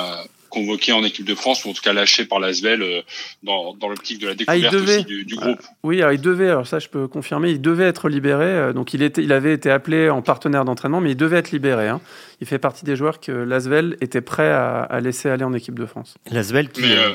convoqué 0.49 0.91
en 0.91 1.03
équipe 1.03 1.25
de 1.25 1.35
France 1.35 1.65
ou 1.65 1.69
en 1.69 1.73
tout 1.73 1.81
cas 1.81 1.93
lâché 1.93 2.25
par 2.25 2.39
l'Asvel 2.39 2.81
euh, 2.81 3.01
dans, 3.43 3.73
dans 3.73 3.89
l'optique 3.89 4.19
de 4.19 4.27
la 4.27 4.33
ah, 4.47 4.55
découverte 4.55 4.73
aussi 4.73 5.05
du, 5.05 5.25
du, 5.25 5.35
groupe. 5.35 5.61
oui, 5.83 6.01
alors 6.01 6.13
il 6.13 6.21
devait, 6.21 6.49
alors 6.49 6.67
ça 6.67 6.79
je 6.79 6.87
peux 6.87 7.07
confirmer, 7.07 7.51
il 7.51 7.61
devait 7.61 7.85
être 7.85 8.09
libéré. 8.09 8.45
Euh, 8.45 8.73
donc 8.73 8.93
il, 8.93 9.01
était, 9.01 9.23
il 9.23 9.31
avait 9.31 9.53
été 9.53 9.69
appelé 9.69 10.09
en 10.09 10.21
partenaire 10.21 10.65
d'entraînement, 10.65 11.01
mais 11.01 11.11
il 11.11 11.17
devait 11.17 11.37
être 11.37 11.51
libéré. 11.51 11.87
Hein. 11.87 12.01
Il 12.41 12.47
fait 12.47 12.59
partie 12.59 12.85
des 12.85 12.95
joueurs 12.95 13.19
que 13.19 13.31
l'Asvel 13.31 13.97
était 14.01 14.21
prêt 14.21 14.49
à, 14.49 14.81
à, 14.81 14.99
laisser 14.99 15.29
aller 15.29 15.43
en 15.43 15.53
équipe 15.53 15.77
de 15.79 15.85
France. 15.85 16.15
L'Asvel 16.31 16.69
qui. 16.69 16.81
Mais, 16.81 16.97
euh, 16.97 17.11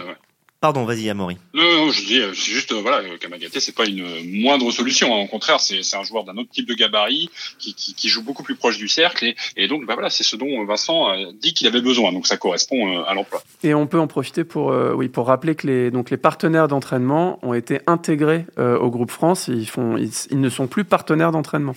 Pardon, 0.63 0.85
vas-y, 0.85 1.11
Amaury. 1.11 1.39
Non, 1.55 1.65
non, 1.65 1.91
je 1.91 2.05
dis, 2.05 2.21
c'est 2.35 2.53
juste, 2.53 2.71
euh, 2.71 2.81
voilà, 2.81 3.03
Kamagaté, 3.19 3.59
c'est 3.59 3.75
pas 3.75 3.85
une 3.85 4.07
moindre 4.41 4.71
solution. 4.71 5.13
Hein. 5.13 5.25
Au 5.25 5.27
contraire, 5.27 5.59
c'est 5.59 5.81
un 5.97 6.05
joueur 6.05 6.23
d'un 6.23 6.37
autre 6.37 6.51
type 6.51 6.69
de 6.69 6.75
gabarit 6.75 7.31
qui, 7.59 7.75
qui, 7.75 7.95
qui, 7.95 8.09
joue 8.09 8.23
beaucoup 8.23 8.45
plus 8.45 8.55
proche 8.55 8.79
du 8.79 8.87
cercle. 8.87 9.25
Et, 9.25 9.35
et 9.57 9.67
donc, 9.67 9.87
bah 9.87 9.95
voilà, 9.95 10.09
c'est 10.09 10.23
ce 10.23 10.37
dont 10.37 10.65
Vincent 10.65 11.09
dit 11.41 11.53
qu'il 11.53 11.67
avait 11.67 11.81
besoin. 11.81 12.13
Donc, 12.13 12.29
ça 12.29 12.37
correspond 12.37 12.97
euh, 12.97 13.03
à 13.09 13.15
l'emploi. 13.15 13.43
Et 13.65 13.75
on 13.75 13.89
peut 13.89 13.99
en 13.99 14.07
profiter 14.07 14.45
pour, 14.45 14.71
euh, 14.71 14.95
oui, 14.95 15.09
pour 15.09 15.27
rappeler 15.27 15.57
que 15.57 15.67
les, 15.67 15.91
donc, 15.91 16.11
les 16.11 16.17
partenaires 16.17 16.69
d'entraînement 16.69 17.41
ont 17.43 17.55
été 17.55 17.81
intégrés 17.89 18.47
au 18.57 18.89
groupe 18.89 19.11
France. 19.11 19.49
Ils, 19.49 19.67
font, 19.67 19.97
ils, 19.97 20.13
ils 20.31 20.41
ne 20.41 20.49
sont 20.49 20.69
plus 20.69 20.85
partenaires 20.85 21.33
d'entraînement. 21.33 21.75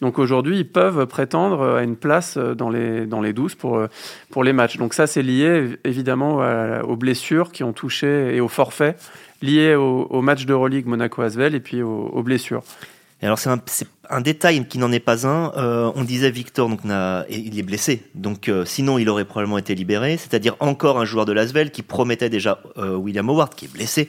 Donc, 0.00 0.20
aujourd'hui, 0.20 0.58
ils 0.58 0.68
peuvent 0.68 1.08
prétendre 1.08 1.78
à 1.78 1.82
une 1.82 1.96
place 1.96 2.38
dans 2.38 2.70
les, 2.70 3.04
dans 3.04 3.20
les 3.20 3.32
12 3.32 3.56
pour, 3.56 3.82
pour 4.30 4.44
les 4.44 4.52
matchs. 4.52 4.76
Donc, 4.76 4.94
ça, 4.94 5.08
c'est 5.08 5.22
lié 5.22 5.70
évidemment 5.82 6.36
aux 6.84 6.96
blessures 6.96 7.50
qui 7.50 7.64
ont 7.64 7.72
touché 7.72 8.27
et 8.28 8.40
aux 8.40 8.48
forfaits 8.48 8.98
liés 9.42 9.74
au, 9.74 10.20
match 10.22 10.46
de 10.46 10.52
Euroleague 10.52 10.86
Monaco-Asvel 10.86 11.54
et 11.54 11.60
puis 11.60 11.82
aux, 11.82 12.22
blessures. 12.22 12.62
Alors 13.20 13.38
c'est 13.38 13.50
un, 14.08 14.20
détail 14.20 14.66
qui 14.68 14.78
n'en 14.78 14.92
est 14.92 15.00
pas 15.00 15.26
un. 15.26 15.52
Euh, 15.56 15.90
on 15.96 16.04
disait 16.04 16.30
Victor, 16.30 16.68
donc 16.68 16.80
il 17.28 17.58
est 17.58 17.62
blessé, 17.62 18.04
donc 18.14 18.48
euh, 18.48 18.64
sinon 18.64 18.96
il 18.96 19.08
aurait 19.08 19.24
probablement 19.24 19.58
été 19.58 19.74
libéré. 19.74 20.16
C'est-à-dire 20.16 20.54
encore 20.60 21.00
un 21.00 21.04
joueur 21.04 21.24
de 21.24 21.32
l'Asvel 21.32 21.72
qui 21.72 21.82
promettait 21.82 22.30
déjà 22.30 22.60
euh, 22.76 22.94
William 22.94 23.28
Howard, 23.28 23.54
qui 23.56 23.64
est 23.64 23.72
blessé, 23.72 24.08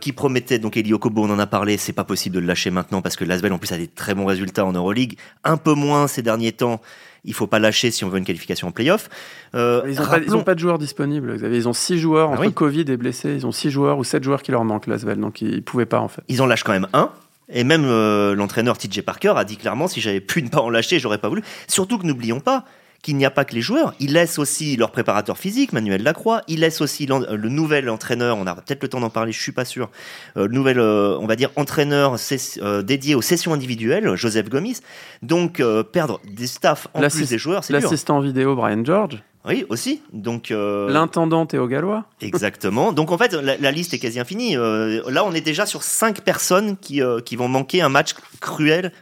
qui 0.00 0.12
promettait 0.12 0.58
donc 0.58 0.76
Eli 0.76 0.92
Okobo, 0.92 1.24
on 1.24 1.30
en 1.30 1.38
a 1.38 1.46
parlé. 1.46 1.76
C'est 1.76 1.92
pas 1.92 2.04
possible 2.04 2.34
de 2.36 2.40
le 2.40 2.46
lâcher 2.46 2.70
maintenant 2.70 3.02
parce 3.02 3.14
que 3.14 3.24
l'Asvel 3.24 3.52
en 3.52 3.58
plus 3.58 3.72
a 3.72 3.78
des 3.78 3.88
très 3.88 4.14
bons 4.14 4.26
résultats 4.26 4.64
en 4.64 4.72
Euroleague, 4.72 5.16
un 5.44 5.56
peu 5.56 5.74
moins 5.74 6.08
ces 6.08 6.22
derniers 6.22 6.52
temps 6.52 6.80
il 7.24 7.34
faut 7.34 7.46
pas 7.46 7.58
lâcher 7.58 7.90
si 7.90 8.04
on 8.04 8.08
veut 8.08 8.18
une 8.18 8.24
qualification 8.24 8.68
en 8.68 8.72
playoff. 8.72 9.08
Euh, 9.54 9.82
ils 9.86 10.30
n'ont 10.30 10.42
pas, 10.42 10.54
de 10.54 10.58
joueurs 10.58 10.78
disponibles. 10.78 11.38
Ils 11.52 11.68
ont 11.68 11.72
six 11.72 11.98
joueurs 11.98 12.30
ah 12.32 12.40
entre 12.40 12.48
Covid 12.50 12.84
et 12.88 12.96
blessés. 12.96 13.34
Ils 13.34 13.46
ont 13.46 13.52
six 13.52 13.70
joueurs 13.70 13.98
ou 13.98 14.04
sept 14.04 14.24
joueurs 14.24 14.42
qui 14.42 14.50
leur 14.50 14.64
manquent, 14.64 14.88
Lasvel. 14.88 15.18
Donc 15.18 15.40
ils 15.40 15.56
ne 15.56 15.60
pouvaient 15.60 15.86
pas 15.86 16.00
en 16.00 16.08
fait. 16.08 16.22
Ils 16.28 16.42
en 16.42 16.46
lâchent 16.46 16.64
quand 16.64 16.72
même 16.72 16.88
un. 16.92 17.10
Et 17.48 17.64
même 17.64 17.84
euh, 17.84 18.34
l'entraîneur 18.34 18.78
TJ 18.78 19.02
Parker 19.02 19.34
a 19.36 19.44
dit 19.44 19.56
clairement 19.56 19.86
si 19.86 20.00
j'avais 20.00 20.20
pu 20.20 20.42
ne 20.42 20.48
pas 20.48 20.60
en 20.60 20.70
lâcher, 20.70 20.98
j'aurais 20.98 21.18
pas 21.18 21.28
voulu. 21.28 21.42
Surtout 21.68 21.98
que 21.98 22.06
n'oublions 22.06 22.40
pas, 22.40 22.64
qu'il 23.02 23.16
n'y 23.16 23.26
a 23.26 23.30
pas 23.30 23.44
que 23.44 23.54
les 23.54 23.60
joueurs. 23.60 23.94
Ils 23.98 24.12
laissent 24.12 24.38
aussi 24.38 24.76
leur 24.76 24.92
préparateur 24.92 25.36
physique, 25.36 25.72
Manuel 25.72 26.04
Lacroix. 26.04 26.42
Ils 26.46 26.60
laissent 26.60 26.80
aussi 26.80 27.06
le 27.06 27.48
nouvel 27.48 27.90
entraîneur. 27.90 28.38
On 28.38 28.46
a 28.46 28.54
peut-être 28.54 28.82
le 28.82 28.88
temps 28.88 29.00
d'en 29.00 29.10
parler. 29.10 29.32
Je 29.32 29.42
suis 29.42 29.52
pas 29.52 29.64
sûr. 29.64 29.90
Euh, 30.36 30.46
le 30.46 30.54
nouvel, 30.54 30.78
euh, 30.78 31.18
on 31.18 31.26
va 31.26 31.34
dire, 31.34 31.50
entraîneur 31.56 32.16
euh, 32.62 32.82
dédié 32.82 33.16
aux 33.16 33.22
sessions 33.22 33.52
individuelles, 33.52 34.14
Joseph 34.14 34.48
Gomis. 34.48 34.78
Donc 35.20 35.60
perdre 35.92 36.20
des 36.24 36.46
staffs 36.46 36.86
en 36.94 37.00
plus 37.00 37.28
des 37.28 37.38
joueurs, 37.38 37.64
c'est 37.64 37.72
L'assistant 37.72 38.20
vidéo 38.20 38.54
Brian 38.54 38.84
George. 38.84 39.22
Oui, 39.44 39.66
aussi. 39.68 40.02
Donc 40.12 40.50
l'intendant 40.50 41.46
Théo 41.46 41.66
Gallois. 41.66 42.04
Exactement. 42.20 42.92
Donc 42.92 43.10
en 43.10 43.18
fait, 43.18 43.32
la, 43.32 43.70
liste 43.72 43.92
est 43.94 43.98
quasi 43.98 44.20
infinie. 44.20 44.54
là, 44.54 45.24
on 45.24 45.32
est 45.32 45.40
déjà 45.40 45.66
sur 45.66 45.82
cinq 45.82 46.20
personnes 46.20 46.76
qui 46.76 47.00
qui 47.24 47.36
vont 47.36 47.48
manquer 47.48 47.82
un 47.82 47.88
match 47.88 48.14
cruel. 48.40 48.92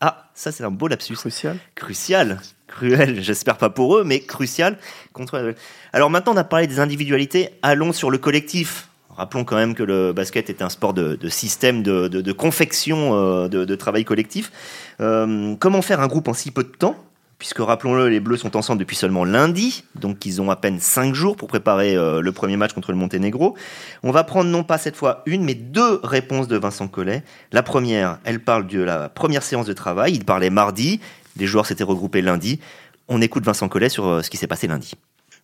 ah, 0.00 0.30
ça 0.34 0.50
c'est 0.50 0.64
un 0.64 0.70
beau 0.70 0.88
lapsus. 0.88 1.14
Crucial. 1.14 1.56
Crucial 1.76 2.40
cruel, 2.70 3.20
j'espère 3.22 3.56
pas 3.56 3.70
pour 3.70 3.96
eux, 3.96 4.04
mais 4.04 4.20
crucial 4.20 4.78
contre. 5.12 5.54
Alors 5.92 6.10
maintenant, 6.10 6.32
on 6.34 6.36
a 6.36 6.44
parlé 6.44 6.66
des 6.66 6.80
individualités. 6.80 7.50
Allons 7.62 7.92
sur 7.92 8.10
le 8.10 8.18
collectif. 8.18 8.88
Rappelons 9.10 9.44
quand 9.44 9.56
même 9.56 9.74
que 9.74 9.82
le 9.82 10.12
basket 10.12 10.48
est 10.48 10.62
un 10.62 10.70
sport 10.70 10.94
de, 10.94 11.28
système, 11.28 11.82
de, 11.82 12.32
confection, 12.32 13.48
de, 13.48 13.74
travail 13.74 14.04
collectif. 14.04 14.50
comment 14.98 15.82
faire 15.82 16.00
un 16.00 16.06
groupe 16.06 16.28
en 16.28 16.32
si 16.32 16.52
peu 16.52 16.62
de 16.62 16.68
temps? 16.68 16.96
Puisque 17.40 17.60
rappelons-le, 17.60 18.10
les 18.10 18.20
Bleus 18.20 18.36
sont 18.36 18.54
ensemble 18.54 18.80
depuis 18.80 18.96
seulement 18.96 19.24
lundi, 19.24 19.84
donc 19.94 20.26
ils 20.26 20.42
ont 20.42 20.50
à 20.50 20.56
peine 20.56 20.78
5 20.78 21.14
jours 21.14 21.36
pour 21.36 21.48
préparer 21.48 21.96
euh, 21.96 22.20
le 22.20 22.32
premier 22.32 22.58
match 22.58 22.74
contre 22.74 22.92
le 22.92 22.98
Monténégro. 22.98 23.56
On 24.02 24.10
va 24.10 24.24
prendre 24.24 24.50
non 24.50 24.62
pas 24.62 24.76
cette 24.76 24.94
fois 24.94 25.22
une, 25.24 25.42
mais 25.42 25.54
deux 25.54 26.00
réponses 26.04 26.48
de 26.48 26.58
Vincent 26.58 26.86
Collet. 26.86 27.22
La 27.50 27.62
première, 27.62 28.18
elle 28.24 28.40
parle 28.40 28.66
de 28.66 28.82
la 28.82 29.08
première 29.08 29.42
séance 29.42 29.64
de 29.64 29.72
travail, 29.72 30.12
il 30.12 30.26
parlait 30.26 30.50
mardi, 30.50 31.00
les 31.40 31.46
joueurs 31.46 31.66
s'étaient 31.66 31.84
regroupés 31.84 32.22
lundi. 32.22 32.60
On 33.08 33.20
écoute 33.20 33.44
Vincent 33.44 33.68
Collet 33.68 33.88
sur 33.88 34.06
euh, 34.06 34.22
ce 34.22 34.30
qui 34.30 34.36
s'est 34.36 34.46
passé 34.46 34.68
lundi. 34.68 34.94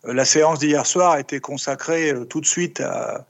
Euh, 0.04 0.12
la 0.12 0.24
séance 0.24 0.60
d'hier 0.60 0.86
soir 0.86 1.12
a 1.12 1.20
été 1.20 1.40
consacrée 1.40 2.14
tout 2.28 2.40
de 2.40 2.46
suite 2.46 2.80
à, 2.80 3.26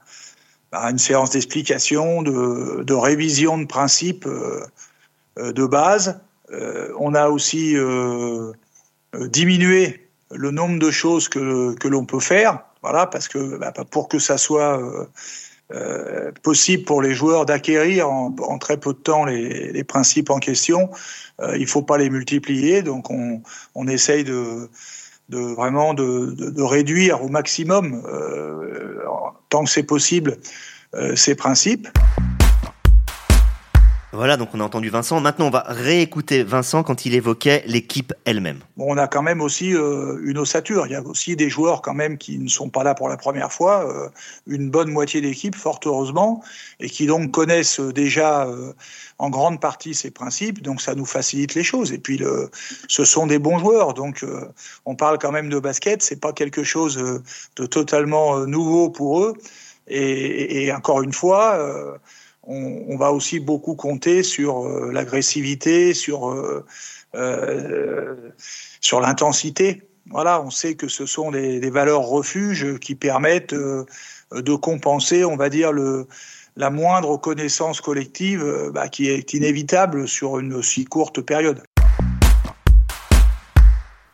une 0.71 0.99
séance 0.99 1.31
d'explication, 1.31 2.21
de, 2.21 2.93
révision 2.93 3.57
de 3.57 3.65
principes 3.65 4.27
de 5.37 5.65
base 5.65 6.19
euh, 6.51 6.93
on 6.97 7.13
a 7.13 7.27
aussi 7.27 7.75
euh, 7.75 8.53
euh, 9.15 9.27
diminué 9.27 10.07
le 10.31 10.51
nombre 10.51 10.79
de 10.79 10.91
choses 10.91 11.27
que, 11.29 11.73
que 11.75 11.87
l'on 11.87 12.05
peut 12.05 12.19
faire, 12.19 12.61
voilà, 12.81 13.07
parce 13.07 13.27
que 13.27 13.57
bah, 13.57 13.73
pour 13.89 14.07
que 14.07 14.19
ça 14.19 14.37
soit 14.37 14.81
possible 16.43 16.83
pour 16.85 17.01
les 17.01 17.13
joueurs 17.13 17.45
d'acquérir 17.45 18.09
en, 18.09 18.57
très 18.57 18.77
peu 18.77 18.93
de 18.93 18.99
temps 18.99 19.25
les, 19.25 19.83
principes 19.83 20.29
en 20.29 20.39
question, 20.39 20.89
il 21.41 21.61
ne 21.61 21.65
faut 21.65 21.81
pas 21.81 21.97
les 21.97 22.09
multiplier. 22.09 22.81
Donc 22.83 23.09
on, 23.09 23.41
on 23.75 23.87
essaye 23.87 24.23
de, 24.23 24.69
de 25.29 25.39
vraiment 25.39 25.93
de, 25.93 26.33
de, 26.37 26.61
réduire 26.61 27.21
au 27.23 27.27
maximum, 27.27 28.01
tant 29.49 29.65
que 29.65 29.69
c'est 29.69 29.83
possible, 29.83 30.37
ces 31.15 31.35
principes. 31.35 31.89
Voilà, 34.13 34.37
donc 34.37 34.49
on 34.53 34.61
a 34.61 34.63
entendu 34.63 34.87
Vincent. 34.89 35.19
Maintenant, 35.19 35.47
on 35.47 35.49
va 35.49 35.65
réécouter 35.67 36.41
Vincent 36.41 36.81
quand 36.81 37.05
il 37.05 37.13
évoquait 37.13 37.63
l'équipe 37.67 38.13
elle-même. 38.23 38.59
Bon, 38.77 38.85
on 38.87 38.97
a 38.97 39.05
quand 39.05 39.21
même 39.21 39.41
aussi 39.41 39.73
euh, 39.73 40.17
une 40.23 40.37
ossature. 40.37 40.87
Il 40.87 40.93
y 40.93 40.95
a 40.95 41.01
aussi 41.01 41.35
des 41.35 41.49
joueurs 41.49 41.81
quand 41.81 41.93
même 41.93 42.17
qui 42.17 42.39
ne 42.39 42.47
sont 42.47 42.69
pas 42.69 42.85
là 42.85 42.95
pour 42.95 43.09
la 43.09 43.17
première 43.17 43.51
fois. 43.51 43.85
Euh, 43.85 44.07
une 44.47 44.69
bonne 44.69 44.89
moitié 44.91 45.19
d'équipe, 45.19 45.55
fort 45.55 45.81
heureusement, 45.85 46.41
et 46.79 46.89
qui 46.89 47.05
donc 47.05 47.31
connaissent 47.31 47.81
déjà 47.81 48.47
euh, 48.47 48.71
en 49.17 49.29
grande 49.29 49.59
partie 49.59 49.93
ces 49.93 50.09
principes. 50.09 50.61
Donc 50.61 50.79
ça 50.79 50.95
nous 50.95 51.05
facilite 51.05 51.53
les 51.53 51.63
choses. 51.63 51.91
Et 51.91 51.97
puis, 51.97 52.17
le, 52.17 52.49
ce 52.87 53.03
sont 53.03 53.27
des 53.27 53.39
bons 53.39 53.59
joueurs. 53.59 53.93
Donc 53.93 54.25
on 54.85 54.95
parle 54.95 55.17
quand 55.17 55.33
même 55.33 55.49
de 55.49 55.59
basket. 55.59 56.01
C'est 56.01 56.21
pas 56.21 56.31
quelque 56.31 56.63
chose 56.63 56.95
de 57.57 57.65
totalement 57.65 58.45
nouveau 58.45 58.89
pour 58.89 59.21
eux. 59.21 59.33
Et 59.89 60.71
encore 60.73 61.01
une 61.01 61.13
fois 61.13 61.99
on, 62.47 62.97
va 62.97 63.11
aussi 63.11 63.39
beaucoup 63.39 63.75
compter 63.75 64.23
sur 64.23 64.65
euh, 64.65 64.91
l'agressivité, 64.91 65.93
sur, 65.93 66.29
euh, 66.29 66.65
euh, 67.15 68.15
sur 68.81 69.01
l'intensité. 69.01 69.83
Voilà, 70.09 70.41
on 70.41 70.49
sait 70.49 70.75
que 70.75 70.87
ce 70.87 71.05
sont 71.05 71.31
des, 71.31 71.69
valeurs 71.69 72.03
refuges 72.03 72.79
qui 72.79 72.95
permettent 72.95 73.53
de 73.53 74.55
compenser, 74.55 75.25
on 75.25 75.35
va 75.35 75.49
dire, 75.49 75.71
la 76.55 76.69
moindre 76.69 77.17
connaissance 77.17 77.81
collective 77.81 78.71
bah, 78.73 78.87
qui 78.87 79.09
est 79.09 79.33
inévitable 79.33 80.07
sur 80.07 80.39
une 80.39 80.63
si 80.63 80.85
courte 80.85 81.19
période. 81.19 81.61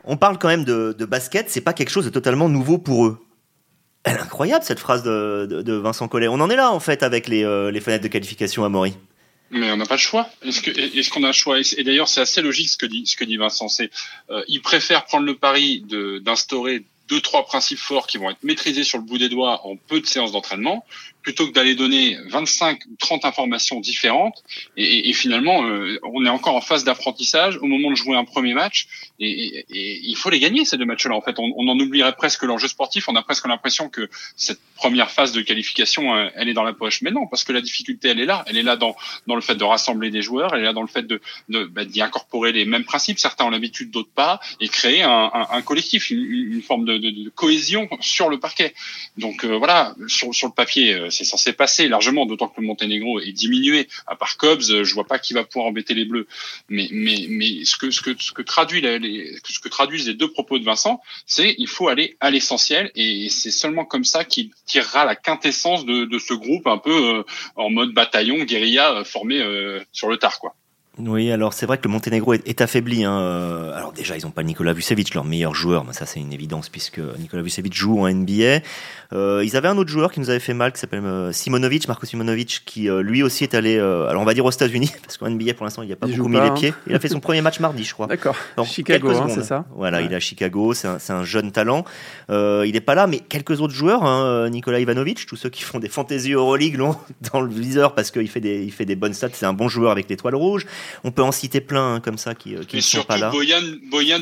On 0.02 0.16
parle 0.16 0.38
quand 0.38 0.48
même 0.48 0.64
de, 0.64 0.92
de 0.98 1.04
basket, 1.04 1.48
c'est 1.48 1.60
pas 1.60 1.72
quelque 1.72 1.90
chose 1.90 2.04
de 2.04 2.10
totalement 2.10 2.48
nouveau 2.48 2.78
pour 2.78 3.06
eux. 3.06 3.23
Elle 4.04 4.16
est 4.16 4.20
incroyable 4.20 4.64
cette 4.64 4.78
phrase 4.78 5.02
de, 5.02 5.72
Vincent 5.82 6.08
Collet. 6.08 6.28
On 6.28 6.34
en 6.34 6.50
est 6.50 6.56
là 6.56 6.70
en 6.70 6.80
fait 6.80 7.02
avec 7.02 7.26
les, 7.26 7.44
euh, 7.44 7.72
fenêtres 7.80 8.04
de 8.04 8.08
qualification 8.08 8.64
à 8.64 8.68
Maury. 8.68 8.94
Mais 9.50 9.70
on 9.70 9.76
n'a 9.76 9.86
pas 9.86 9.94
le 9.94 10.00
choix. 10.00 10.28
Est-ce 10.42 11.10
qu'on 11.10 11.22
a 11.22 11.28
le 11.28 11.32
choix? 11.32 11.58
Et 11.58 11.84
d'ailleurs, 11.84 12.08
c'est 12.08 12.20
assez 12.20 12.42
logique 12.42 12.68
ce 12.68 12.76
que 12.76 12.86
dit, 12.86 13.06
ce 13.06 13.16
que 13.16 13.24
dit 13.24 13.36
Vincent. 13.36 13.68
C'est, 13.68 13.90
euh, 14.30 14.42
il 14.48 14.60
préfère 14.62 15.04
prendre 15.04 15.26
le 15.26 15.36
pari 15.36 15.84
d'instaurer 16.22 16.84
deux 17.08 17.20
trois 17.20 17.44
principes 17.44 17.78
forts 17.78 18.06
qui 18.06 18.18
vont 18.18 18.30
être 18.30 18.42
maîtrisés 18.42 18.84
sur 18.84 18.98
le 18.98 19.04
bout 19.04 19.18
des 19.18 19.28
doigts 19.28 19.66
en 19.66 19.76
peu 19.76 20.00
de 20.00 20.06
séances 20.06 20.32
d'entraînement 20.32 20.84
plutôt 21.24 21.48
que 21.48 21.52
d'aller 21.52 21.74
donner 21.74 22.18
25 22.28 22.80
ou 22.86 22.96
30 22.98 23.24
informations 23.24 23.80
différentes 23.80 24.44
et, 24.76 25.08
et, 25.08 25.12
finalement 25.14 25.64
euh, 25.64 25.98
on 26.02 26.24
est 26.24 26.28
encore 26.28 26.54
en 26.54 26.60
phase 26.60 26.84
d'apprentissage 26.84 27.56
au 27.56 27.66
moment 27.66 27.90
de 27.90 27.96
jouer 27.96 28.14
un 28.14 28.26
premier 28.26 28.52
match 28.52 28.86
et, 29.18 29.64
et, 29.70 30.00
il 30.04 30.16
faut 30.16 30.28
les 30.28 30.38
gagner 30.38 30.64
ces 30.66 30.76
deux 30.76 30.84
matchs-là 30.84 31.16
en 31.16 31.22
fait. 31.22 31.38
On, 31.38 31.52
on, 31.56 31.66
en 31.68 31.78
oublierait 31.80 32.14
presque 32.14 32.42
l'enjeu 32.42 32.68
sportif 32.68 33.08
on 33.08 33.16
a 33.16 33.22
presque 33.22 33.46
l'impression 33.48 33.88
que 33.88 34.08
cette 34.36 34.60
première 34.76 35.10
phase 35.10 35.32
de 35.32 35.40
qualification 35.40 36.14
euh, 36.14 36.28
elle 36.34 36.48
est 36.48 36.52
dans 36.52 36.62
la 36.62 36.74
poche. 36.74 37.00
Mais 37.00 37.10
non 37.10 37.26
parce 37.26 37.42
que 37.42 37.52
la 37.52 37.62
difficulté 37.62 38.08
elle 38.08 38.20
est 38.20 38.26
là. 38.26 38.44
Elle 38.46 38.58
est 38.58 38.62
là 38.62 38.76
dans 38.76 38.94
dans 39.26 39.34
le 39.34 39.40
fait 39.40 39.54
de 39.54 39.64
rassembler 39.64 40.10
des 40.10 40.20
joueurs 40.20 40.54
elle 40.54 40.60
est 40.60 40.66
là 40.66 40.74
dans 40.74 40.82
le 40.82 40.88
fait 40.88 41.06
de 41.06 41.20
bah, 41.48 41.86
d'y 41.86 42.02
incorporer 42.02 42.52
les 42.52 42.66
mêmes 42.66 42.84
principes. 42.84 43.18
Certains 43.18 43.46
ont 43.46 43.50
l'habitude 43.50 43.90
d'autres 43.90 44.12
pas 44.14 44.40
et 44.60 44.68
créer 44.68 45.02
un, 45.02 45.30
un, 45.32 45.46
un 45.50 45.62
collectif 45.62 46.10
une, 46.10 46.22
une 46.22 46.62
forme 46.62 46.84
de, 46.84 46.98
de, 46.98 47.10
de, 47.10 47.30
cohésion 47.30 47.88
sur 48.00 48.28
le 48.28 48.38
parquet. 48.38 48.74
Donc 49.16 49.44
euh, 49.44 49.56
voilà 49.56 49.94
sur, 50.06 50.34
sur 50.34 50.48
le 50.48 50.52
papier 50.52 50.94
c'est 51.14 51.24
censé 51.24 51.52
passer 51.52 51.88
largement, 51.88 52.26
d'autant 52.26 52.48
que 52.48 52.60
le 52.60 52.66
Monténégro 52.66 53.20
est 53.20 53.32
diminué. 53.32 53.88
À 54.06 54.16
part 54.16 54.36
Cobbs, 54.36 54.82
je 54.82 54.94
vois 54.94 55.06
pas 55.06 55.18
qui 55.18 55.32
va 55.32 55.44
pouvoir 55.44 55.66
embêter 55.66 55.94
les 55.94 56.04
Bleus. 56.04 56.26
Mais, 56.68 56.88
mais, 56.90 57.26
mais 57.28 57.64
ce 57.64 57.76
que, 57.76 57.90
ce 57.90 58.00
que, 58.00 58.10
ce 58.18 58.32
que 58.32 58.42
traduit 58.42 58.80
les, 58.80 59.38
ce 59.44 59.58
que 59.58 59.68
traduisent 59.68 60.06
les 60.06 60.14
deux 60.14 60.30
propos 60.30 60.58
de 60.58 60.64
Vincent, 60.64 61.00
c'est 61.26 61.54
il 61.58 61.68
faut 61.68 61.88
aller 61.88 62.16
à 62.20 62.30
l'essentiel 62.30 62.90
et 62.94 63.28
c'est 63.30 63.50
seulement 63.50 63.84
comme 63.84 64.04
ça 64.04 64.24
qu'il 64.24 64.50
tirera 64.66 65.04
la 65.04 65.16
quintessence 65.16 65.84
de, 65.84 66.04
de 66.04 66.18
ce 66.18 66.34
groupe 66.34 66.66
un 66.66 66.78
peu 66.78 67.18
euh, 67.18 67.22
en 67.56 67.70
mode 67.70 67.92
bataillon 67.92 68.44
guérilla 68.44 68.92
euh, 68.92 69.04
formé 69.04 69.40
euh, 69.40 69.80
sur 69.92 70.08
le 70.08 70.16
tard, 70.16 70.38
quoi. 70.38 70.54
Oui, 70.98 71.32
alors 71.32 71.52
c'est 71.54 71.66
vrai 71.66 71.78
que 71.78 71.88
le 71.88 71.90
Monténégro 71.90 72.34
est, 72.34 72.60
affaibli. 72.60 73.04
Hein. 73.04 73.18
Euh, 73.18 73.76
alors 73.76 73.92
déjà, 73.92 74.16
ils 74.16 74.22
n'ont 74.22 74.30
pas 74.30 74.44
Nikola 74.44 74.72
Vucevic, 74.72 75.12
leur 75.14 75.24
meilleur 75.24 75.52
joueur, 75.52 75.84
mais 75.84 75.92
ça 75.92 76.06
c'est 76.06 76.20
une 76.20 76.32
évidence 76.32 76.68
puisque 76.68 77.00
Nikola 77.18 77.42
Vucevic 77.42 77.74
joue 77.74 78.00
en 78.00 78.08
NBA. 78.08 78.60
Euh, 79.12 79.42
ils 79.44 79.56
avaient 79.56 79.68
un 79.68 79.76
autre 79.76 79.90
joueur 79.90 80.12
qui 80.12 80.20
nous 80.20 80.30
avait 80.30 80.38
fait 80.38 80.54
mal, 80.54 80.72
qui 80.72 80.78
s'appelle 80.78 81.04
euh, 81.04 81.32
Simonovic, 81.32 81.88
Marco 81.88 82.06
Simonovic, 82.06 82.62
qui 82.64 82.88
lui 82.88 83.24
aussi 83.24 83.42
est 83.42 83.54
allé, 83.54 83.76
alors 83.78 84.22
on 84.22 84.24
va 84.24 84.34
dire 84.34 84.44
aux 84.44 84.50
États-Unis, 84.50 84.92
parce 85.02 85.18
qu'en 85.18 85.28
NBA 85.30 85.54
pour 85.54 85.64
l'instant 85.64 85.82
il 85.82 85.86
n'y 85.86 85.92
a 85.92 85.96
pas 85.96 86.06
beaucoup 86.06 86.28
mis 86.28 86.36
les 86.36 86.42
hein. 86.42 86.54
pieds. 86.54 86.74
Il 86.86 86.94
a 86.94 87.00
fait 87.00 87.08
son 87.08 87.20
premier 87.20 87.40
match 87.40 87.58
mardi, 87.58 87.82
je 87.82 87.92
crois. 87.92 88.06
D'accord. 88.06 88.36
Chicago, 88.64 89.10
hein, 89.10 89.26
c'est 89.28 89.42
ça. 89.42 89.64
Voilà, 89.74 90.00
il 90.00 90.12
est 90.12 90.16
à 90.16 90.20
Chicago, 90.20 90.74
c'est 90.74 90.86
un, 90.86 90.98
un, 91.08 91.24
jeune 91.24 91.50
talent. 91.50 91.84
il 92.28 92.70
n'est 92.72 92.80
pas 92.80 92.94
là, 92.94 93.08
mais 93.08 93.18
quelques 93.18 93.60
autres 93.60 93.74
joueurs, 93.74 94.48
Nikola 94.48 94.78
Ivanovic, 94.78 95.26
tous 95.26 95.36
ceux 95.36 95.50
qui 95.50 95.64
font 95.64 95.80
des 95.80 95.88
fantaisies 95.88 96.34
Euroleague 96.34 96.76
l'ont 96.76 96.96
dans 97.32 97.40
le 97.40 97.52
viseur 97.52 97.94
parce 97.94 98.12
qu'il 98.12 98.28
fait 98.28 98.40
des, 98.40 98.62
il 98.62 98.72
fait 98.72 98.84
des 98.84 98.96
bonnes 98.96 99.14
stats. 99.14 99.30
C'est 99.32 99.46
un 99.46 99.52
bon 99.52 99.68
joueur 99.68 99.90
avec 99.90 100.08
l'étoile 100.08 100.36
rouge. 100.36 100.66
On 101.04 101.10
peut 101.10 101.22
en 101.22 101.32
citer 101.32 101.60
plein 101.60 101.94
hein, 101.94 102.00
comme 102.00 102.18
ça 102.18 102.34
qui, 102.34 102.54
euh, 102.54 102.64
qui 102.64 102.76
ne 102.76 102.80
sont 102.80 103.04
pas 103.04 103.18
là. 103.18 103.30
Boyan, 103.30 103.62
Boyan 103.90 104.20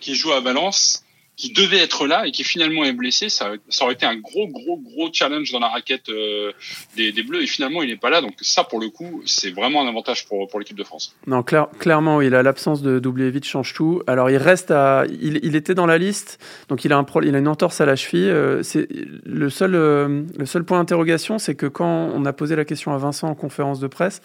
qui 0.00 0.14
joue 0.14 0.32
à 0.32 0.40
Valence, 0.40 1.04
qui 1.36 1.52
devait 1.52 1.78
être 1.78 2.06
là 2.06 2.26
et 2.26 2.30
qui 2.30 2.44
finalement 2.44 2.84
est 2.84 2.92
blessé, 2.92 3.28
ça, 3.28 3.52
ça 3.68 3.84
aurait 3.84 3.94
été 3.94 4.04
un 4.04 4.16
gros, 4.16 4.46
gros, 4.48 4.76
gros 4.76 5.08
challenge 5.12 5.50
dans 5.50 5.60
la 5.60 5.68
raquette 5.68 6.08
euh, 6.08 6.52
des, 6.96 7.10
des, 7.10 7.22
Bleus. 7.22 7.42
Et 7.42 7.46
finalement, 7.46 7.82
il 7.82 7.88
n'est 7.88 7.96
pas 7.96 8.10
là. 8.10 8.20
Donc 8.20 8.34
ça, 8.42 8.64
pour 8.64 8.80
le 8.80 8.90
coup, 8.90 9.22
c'est 9.24 9.50
vraiment 9.50 9.82
un 9.82 9.88
avantage 9.88 10.26
pour, 10.26 10.46
pour 10.48 10.60
l'équipe 10.60 10.76
de 10.76 10.84
France. 10.84 11.16
Non, 11.26 11.42
clair, 11.42 11.68
clairement, 11.78 12.20
il 12.20 12.34
a 12.34 12.42
l'absence 12.42 12.82
de 12.82 12.98
Doublievich 12.98 13.44
change 13.44 13.72
tout. 13.72 14.02
Alors, 14.06 14.30
il 14.30 14.36
reste 14.36 14.70
à... 14.70 15.04
Il, 15.08 15.40
il, 15.42 15.56
était 15.56 15.74
dans 15.74 15.86
la 15.86 15.98
liste, 15.98 16.38
donc 16.68 16.84
il 16.84 16.92
a, 16.92 16.98
un 16.98 17.04
pro, 17.04 17.22
il 17.22 17.34
a 17.34 17.38
une 17.38 17.48
entorse 17.48 17.80
à 17.80 17.86
la 17.86 17.96
cheville. 17.96 18.30
Euh, 18.30 18.62
c'est 18.62 18.86
le 19.24 19.50
seul, 19.50 19.72
le 19.72 20.46
seul 20.46 20.64
point 20.64 20.78
d'interrogation, 20.78 21.38
c'est 21.38 21.54
que 21.54 21.66
quand 21.66 22.10
on 22.14 22.24
a 22.26 22.32
posé 22.32 22.56
la 22.56 22.64
question 22.64 22.92
à 22.92 22.98
Vincent 22.98 23.28
en 23.28 23.34
conférence 23.34 23.80
de 23.80 23.86
presse, 23.86 24.20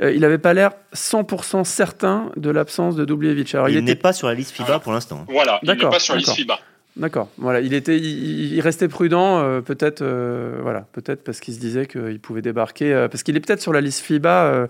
euh, 0.00 0.12
il 0.12 0.20
n'avait 0.20 0.38
pas 0.38 0.54
l'air 0.54 0.72
100% 0.94 1.64
certain 1.64 2.30
de 2.36 2.50
l'absence 2.50 2.96
de 2.96 3.04
Dubljevic. 3.04 3.54
il, 3.68 3.84
n'est 3.84 3.94
pas 3.94 4.12
sur 4.12 4.28
la 4.28 4.34
liste 4.34 4.52
FIBA 4.52 4.78
pour 4.78 4.92
l'instant. 4.92 5.24
Voilà, 5.28 5.58
il 5.62 5.68
n'est 5.68 5.76
pas 5.76 5.98
sur 5.98 6.14
la 6.14 6.20
liste 6.20 6.34
FIBA. 6.34 6.58
D'accord. 6.96 7.28
Voilà, 7.36 7.60
il 7.60 7.74
était, 7.74 7.96
il, 7.96 8.60
restait 8.60 8.88
prudent, 8.88 9.38
euh, 9.38 9.60
peut-être, 9.60 10.02
euh, 10.02 10.58
voilà, 10.62 10.86
peut-être 10.92 11.22
parce 11.22 11.38
qu'il 11.38 11.54
se 11.54 11.60
disait 11.60 11.86
qu'il 11.86 12.18
pouvait 12.18 12.42
débarquer, 12.42 13.06
parce 13.10 13.22
qu'il 13.22 13.36
est 13.36 13.40
peut-être 13.40 13.62
sur 13.62 13.72
la 13.72 13.80
liste 13.80 14.04
FIBA, 14.04 14.68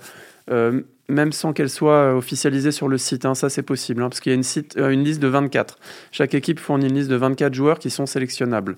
même 1.09 1.33
sans 1.33 1.53
qu'elle 1.53 1.71
soit 1.71 2.15
officialisée 2.15 2.73
sur 2.73 2.89
le 2.89 2.99
site. 2.99 3.25
Hein, 3.25 3.35
ça, 3.35 3.49
c'est 3.49 3.63
possible, 3.63 4.03
hein, 4.03 4.09
parce 4.09 4.21
qu'il 4.21 4.33
y 4.33 4.35
a 4.35 4.39
une, 4.39 4.93
une 4.93 5.05
liste 5.05 5.21
de 5.21 5.29
24. 5.29 5.79
Chaque 6.13 6.35
équipe 6.35 6.61
fournit 6.61 6.87
une 6.87 6.95
liste 6.95 7.09
de 7.09 7.17
24 7.17 7.55
joueurs 7.55 7.79
qui 7.79 7.91
sont 7.91 8.07
sélectionnables. 8.07 8.77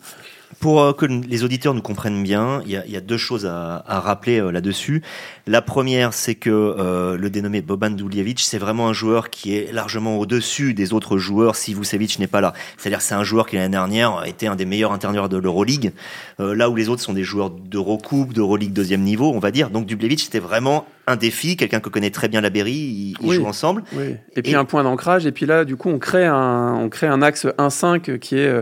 Pour 0.59 0.83
euh, 0.83 0.93
que 0.93 1.07
les 1.07 1.45
auditeurs 1.45 1.75
nous 1.75 1.83
comprennent 1.83 2.23
bien, 2.23 2.63
il 2.67 2.73
y 2.73 2.97
a, 2.97 3.01
deux 3.01 3.17
choses 3.17 3.47
à, 3.47 3.83
rappeler 3.87 4.41
euh, 4.41 4.51
là-dessus. 4.51 5.03
La 5.47 5.63
première, 5.63 6.13
c'est 6.13 6.35
que 6.35 6.51
euh, 6.51 7.17
le 7.17 7.31
dénommé 7.31 7.63
Boban 7.63 7.91
Duljevic, 7.91 8.41
c'est 8.41 8.59
vraiment 8.59 8.89
un 8.89 8.93
joueur 8.93 9.31
qui 9.31 9.55
est 9.55 9.73
largement 9.73 10.19
au-dessus 10.19 10.75
des 10.75 10.93
autres 10.93 11.19
joueurs 11.19 11.55
si 11.55 11.73
Vucevic 11.73 12.19
n'est 12.19 12.27
pas 12.27 12.41
là. 12.41 12.53
C'est-à-dire 12.77 13.01
c'est 13.01 13.15
un 13.15 13.23
joueur 13.23 13.47
qui 13.47 13.57
l'année 13.57 13.69
dernière 13.69 14.25
était 14.27 14.49
un 14.49 14.57
des 14.57 14.65
meilleurs 14.65 14.93
intérieurs 14.93 15.29
de 15.29 15.37
l'Euroleague, 15.37 15.93
là 16.39 16.69
où 16.69 16.77
les 16.77 16.89
autres 16.89 17.03
sont 17.03 17.13
des 17.13 17.25
joueurs 17.25 17.51
d'Eurocoupe, 17.51 18.33
d'Euroleague 18.33 18.73
deuxième 18.73 19.03
niveau, 19.03 19.33
on 19.33 19.39
va 19.39 19.51
dire. 19.51 19.71
Donc 19.71 19.87
Duljevic, 19.87 20.21
c'était 20.21 20.41
vraiment 20.41 20.87
un 21.07 21.17
défi, 21.17 21.57
quelqu'un 21.57 21.81
que 21.81 21.89
connaît 21.89 22.11
très 22.21 22.29
bien 22.29 22.43
la 22.43 22.51
Berry, 22.51 23.17
ils, 23.23 23.33
jouent 23.33 23.47
ensemble. 23.47 23.83
Oui. 23.95 24.17
Et 24.37 24.43
puis 24.43 24.55
un 24.55 24.67
point 24.67 24.83
d'ancrage, 24.83 25.25
et 25.25 25.33
puis 25.33 25.47
là, 25.47 25.65
du 25.65 25.77
coup, 25.77 25.89
on 25.89 25.99
crée 25.99 26.27
un, 26.27 26.75
on 26.75 26.91
crée 26.91 27.07
un 27.07 27.23
axe 27.23 27.47
1-5 27.57 28.19
qui 28.19 28.37
est, 28.37 28.47
euh, 28.47 28.61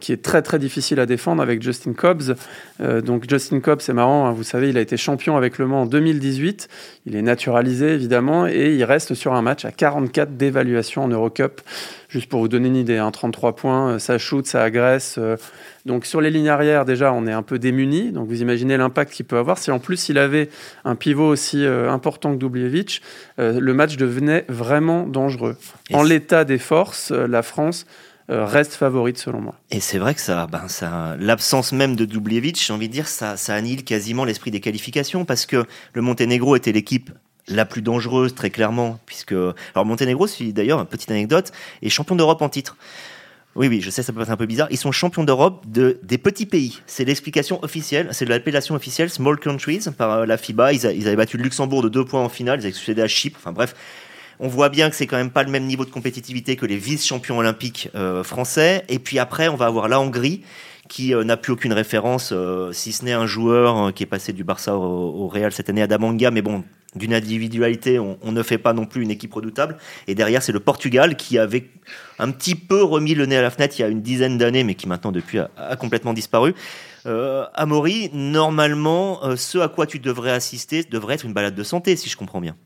qui 0.00 0.12
est 0.12 0.22
très 0.22 0.42
très 0.42 0.58
difficile 0.58 1.00
à 1.00 1.06
défendre 1.06 1.42
avec 1.42 1.62
Justin 1.62 1.92
Cobbs. 1.92 2.34
Euh, 2.80 3.00
donc 3.00 3.28
Justin 3.28 3.60
Cobbs, 3.60 3.80
c'est 3.80 3.92
marrant, 3.92 4.26
hein, 4.26 4.32
vous 4.32 4.42
savez, 4.42 4.70
il 4.70 4.78
a 4.78 4.80
été 4.80 4.96
champion 4.96 5.36
avec 5.36 5.58
Le 5.58 5.66
Mans 5.66 5.82
en 5.82 5.86
2018. 5.86 6.68
Il 7.06 7.16
est 7.16 7.22
naturalisé 7.22 7.94
évidemment 7.94 8.46
et 8.46 8.74
il 8.74 8.84
reste 8.84 9.14
sur 9.14 9.34
un 9.34 9.42
match 9.42 9.64
à 9.64 9.72
44 9.72 10.36
d'évaluation 10.36 11.04
en 11.04 11.08
Eurocup. 11.08 11.60
Juste 12.08 12.28
pour 12.28 12.40
vous 12.40 12.48
donner 12.48 12.68
une 12.68 12.76
idée, 12.76 12.98
hein, 12.98 13.10
33 13.10 13.56
points, 13.56 13.90
euh, 13.90 13.98
ça 13.98 14.18
shoot, 14.18 14.46
ça 14.46 14.62
agresse. 14.62 15.18
donc 15.84 16.06
sur 16.06 16.20
les 16.20 16.30
lignes 16.30 16.48
arrières, 16.48 16.84
déjà, 16.84 17.12
on 17.12 17.26
est 17.26 17.32
un 17.32 17.42
peu 17.42 17.58
démuni. 17.58 18.12
Donc 18.12 18.28
vous 18.28 18.42
imaginez 18.42 18.76
l'impact 18.76 19.12
qu'il 19.12 19.26
peut 19.26 19.38
avoir. 19.38 19.58
Si 19.58 19.70
en 19.70 19.78
plus 19.78 20.08
il 20.08 20.18
avait 20.18 20.48
un 20.84 20.94
pivot 20.94 21.28
aussi 21.28 21.64
important 21.66 22.32
que 22.32 22.38
Dubljevic, 22.38 23.02
le 23.38 23.72
match 23.72 23.96
devenait 23.96 24.44
vraiment 24.48 25.06
dangereux. 25.06 25.56
En 25.92 26.02
l'état 26.02 26.44
des 26.44 26.58
forces, 26.58 27.10
la 27.10 27.42
France 27.42 27.86
euh, 27.86 28.06
reste 28.28 28.74
favorite 28.74 29.18
selon 29.18 29.40
moi. 29.40 29.54
Et 29.70 29.80
c'est 29.80 29.98
vrai 29.98 30.14
que 30.14 30.20
ça, 30.20 30.46
ben 30.46 30.68
ça, 30.68 31.16
l'absence 31.18 31.72
même 31.72 31.96
de 31.96 32.04
Dubljevic, 32.04 32.60
j'ai 32.64 32.72
envie 32.72 32.88
de 32.88 32.92
dire, 32.92 33.08
ça, 33.08 33.36
ça 33.36 33.54
annihile 33.54 33.84
quasiment 33.84 34.24
l'esprit 34.24 34.50
des 34.50 34.60
qualifications 34.60 35.24
parce 35.24 35.46
que 35.46 35.64
le 35.92 36.02
Monténégro 36.02 36.56
était 36.56 36.72
l'équipe 36.72 37.10
la 37.48 37.64
plus 37.64 37.82
dangereuse, 37.82 38.34
très 38.34 38.50
clairement, 38.50 38.98
puisque 39.06 39.32
alors 39.32 39.84
Monténégro, 39.84 40.26
d'ailleurs, 40.52 40.84
petite 40.86 41.10
anecdote, 41.10 41.52
est 41.82 41.88
champion 41.88 42.16
d'Europe 42.16 42.42
en 42.42 42.48
titre. 42.48 42.76
Oui, 43.54 43.68
oui, 43.68 43.80
je 43.80 43.88
sais, 43.88 44.02
ça 44.02 44.12
peut 44.12 44.20
être 44.20 44.30
un 44.30 44.36
peu 44.36 44.44
bizarre. 44.44 44.68
Ils 44.70 44.76
sont 44.76 44.92
champions 44.92 45.24
d'Europe 45.24 45.64
de, 45.66 45.98
des 46.02 46.18
petits 46.18 46.44
pays. 46.44 46.82
C'est 46.86 47.06
l'explication 47.06 47.58
officielle, 47.64 48.08
c'est 48.12 48.26
l'appellation 48.26 48.74
officielle 48.74 49.08
Small 49.08 49.38
Countries 49.38 49.86
par 49.96 50.10
euh, 50.10 50.26
la 50.26 50.36
FIBA. 50.36 50.74
Ils, 50.74 50.84
ils, 50.84 51.06
avaient 51.06 51.16
battu 51.16 51.38
le 51.38 51.44
Luxembourg 51.44 51.82
de 51.82 51.88
deux 51.88 52.04
points 52.04 52.22
en 52.22 52.28
finale, 52.28 52.60
ils 52.60 52.64
avaient 52.64 52.74
succédé 52.74 53.00
à 53.00 53.08
Chypre. 53.08 53.38
Enfin 53.40 53.52
bref, 53.52 53.74
on 54.40 54.48
voit 54.48 54.68
bien 54.68 54.90
que 54.90 54.96
c'est 54.96 55.06
quand 55.06 55.16
même 55.16 55.30
pas 55.30 55.42
le 55.42 55.50
même 55.50 55.64
niveau 55.64 55.84
de 55.84 55.90
compétitivité 55.90 56.56
que 56.56 56.66
les 56.66 56.76
vice-champions 56.76 57.38
olympiques 57.38 57.88
euh, 57.94 58.22
français. 58.22 58.84
Et 58.88 58.98
puis 58.98 59.18
après, 59.18 59.48
on 59.48 59.56
va 59.56 59.66
avoir 59.66 59.88
la 59.88 60.00
Hongrie 60.00 60.42
qui 60.88 61.14
euh, 61.14 61.24
n'a 61.24 61.36
plus 61.36 61.52
aucune 61.52 61.72
référence, 61.72 62.30
euh, 62.32 62.70
si 62.72 62.92
ce 62.92 63.04
n'est 63.04 63.12
un 63.12 63.26
joueur 63.26 63.92
qui 63.92 64.04
est 64.04 64.06
passé 64.06 64.32
du 64.32 64.44
Barça 64.44 64.76
au, 64.76 65.26
Real 65.26 65.52
cette 65.52 65.68
année, 65.68 65.82
Adamanga, 65.82 66.30
mais 66.30 66.42
bon, 66.42 66.62
d'une 66.94 67.12
individualité, 67.12 67.98
on, 67.98 68.16
ne 68.30 68.42
fait 68.42 68.58
pas 68.58 68.72
non 68.72 68.86
plus 68.86 69.02
une 69.02 69.10
équipe 69.10 69.34
redoutable. 69.34 69.76
Et 70.06 70.14
derrière, 70.14 70.42
c'est 70.42 70.52
le 70.52 70.60
Portugal 70.60 71.16
qui 71.16 71.38
avait 71.38 71.68
un 72.18 72.30
petit 72.30 72.54
peu 72.54 72.82
remis 72.82 73.14
le 73.14 73.26
nez 73.26 73.36
à 73.36 73.42
la 73.42 73.50
fenêtre 73.50 73.74
il 73.78 73.82
y 73.82 73.84
a 73.84 73.88
une 73.88 74.00
dizaine 74.00 74.38
d'années, 74.38 74.64
mais 74.64 74.76
qui 74.76 74.86
maintenant 74.86 75.12
depuis 75.12 75.38
a, 75.38 75.76
complètement 75.76 76.14
disparu. 76.14 76.54
Amaury, 77.54 78.10
normalement, 78.12 79.36
ce 79.36 79.58
à 79.58 79.68
quoi 79.68 79.86
tu 79.86 79.98
devrais 79.98 80.32
assister 80.32 80.82
devrait 80.84 81.14
être 81.14 81.24
une 81.24 81.34
balade 81.34 81.54
de 81.54 81.62
santé, 81.62 81.94
si 81.96 82.08
je 82.08 82.16
comprends 82.16 82.40
bien. 82.40 82.56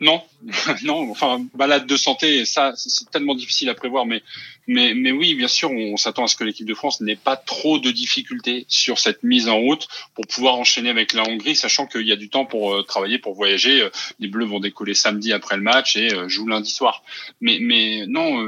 Non, 0.00 0.22
non, 0.84 1.10
enfin, 1.10 1.44
balade 1.54 1.86
de 1.86 1.96
santé, 1.96 2.44
ça, 2.44 2.72
c'est 2.76 3.10
tellement 3.10 3.34
difficile 3.34 3.68
à 3.70 3.74
prévoir, 3.74 4.06
mais 4.06 4.22
mais, 4.68 4.94
mais 4.94 5.12
oui, 5.12 5.34
bien 5.34 5.48
sûr, 5.48 5.70
on 5.70 5.96
s'attend 5.96 6.24
à 6.24 6.28
ce 6.28 6.34
que 6.34 6.42
l'équipe 6.42 6.66
de 6.66 6.74
France 6.74 7.00
n'ait 7.00 7.16
pas 7.16 7.36
trop 7.36 7.78
de 7.78 7.90
difficultés 7.90 8.64
sur 8.68 8.98
cette 8.98 9.22
mise 9.22 9.48
en 9.48 9.58
route 9.58 9.86
pour 10.14 10.26
pouvoir 10.26 10.56
enchaîner 10.56 10.90
avec 10.90 11.12
la 11.12 11.22
Hongrie, 11.22 11.54
sachant 11.54 11.86
qu'il 11.86 12.06
y 12.06 12.12
a 12.12 12.16
du 12.16 12.28
temps 12.28 12.46
pour 12.46 12.74
euh, 12.74 12.82
travailler, 12.82 13.18
pour 13.18 13.34
voyager. 13.34 13.82
Euh, 13.82 13.90
les 14.18 14.26
Bleus 14.26 14.46
vont 14.46 14.58
décoller 14.58 14.94
samedi 14.94 15.32
après 15.32 15.56
le 15.56 15.62
match 15.62 15.96
et 15.96 16.12
euh, 16.12 16.28
jouent 16.28 16.48
lundi 16.48 16.70
soir. 16.70 17.04
Mais, 17.40 17.58
mais 17.60 18.06
non, 18.08 18.44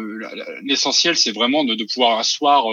l'essentiel, 0.63 1.17
c'est 1.17 1.31
vraiment 1.31 1.65
de, 1.65 1.85
pouvoir 1.85 2.19
asseoir, 2.19 2.65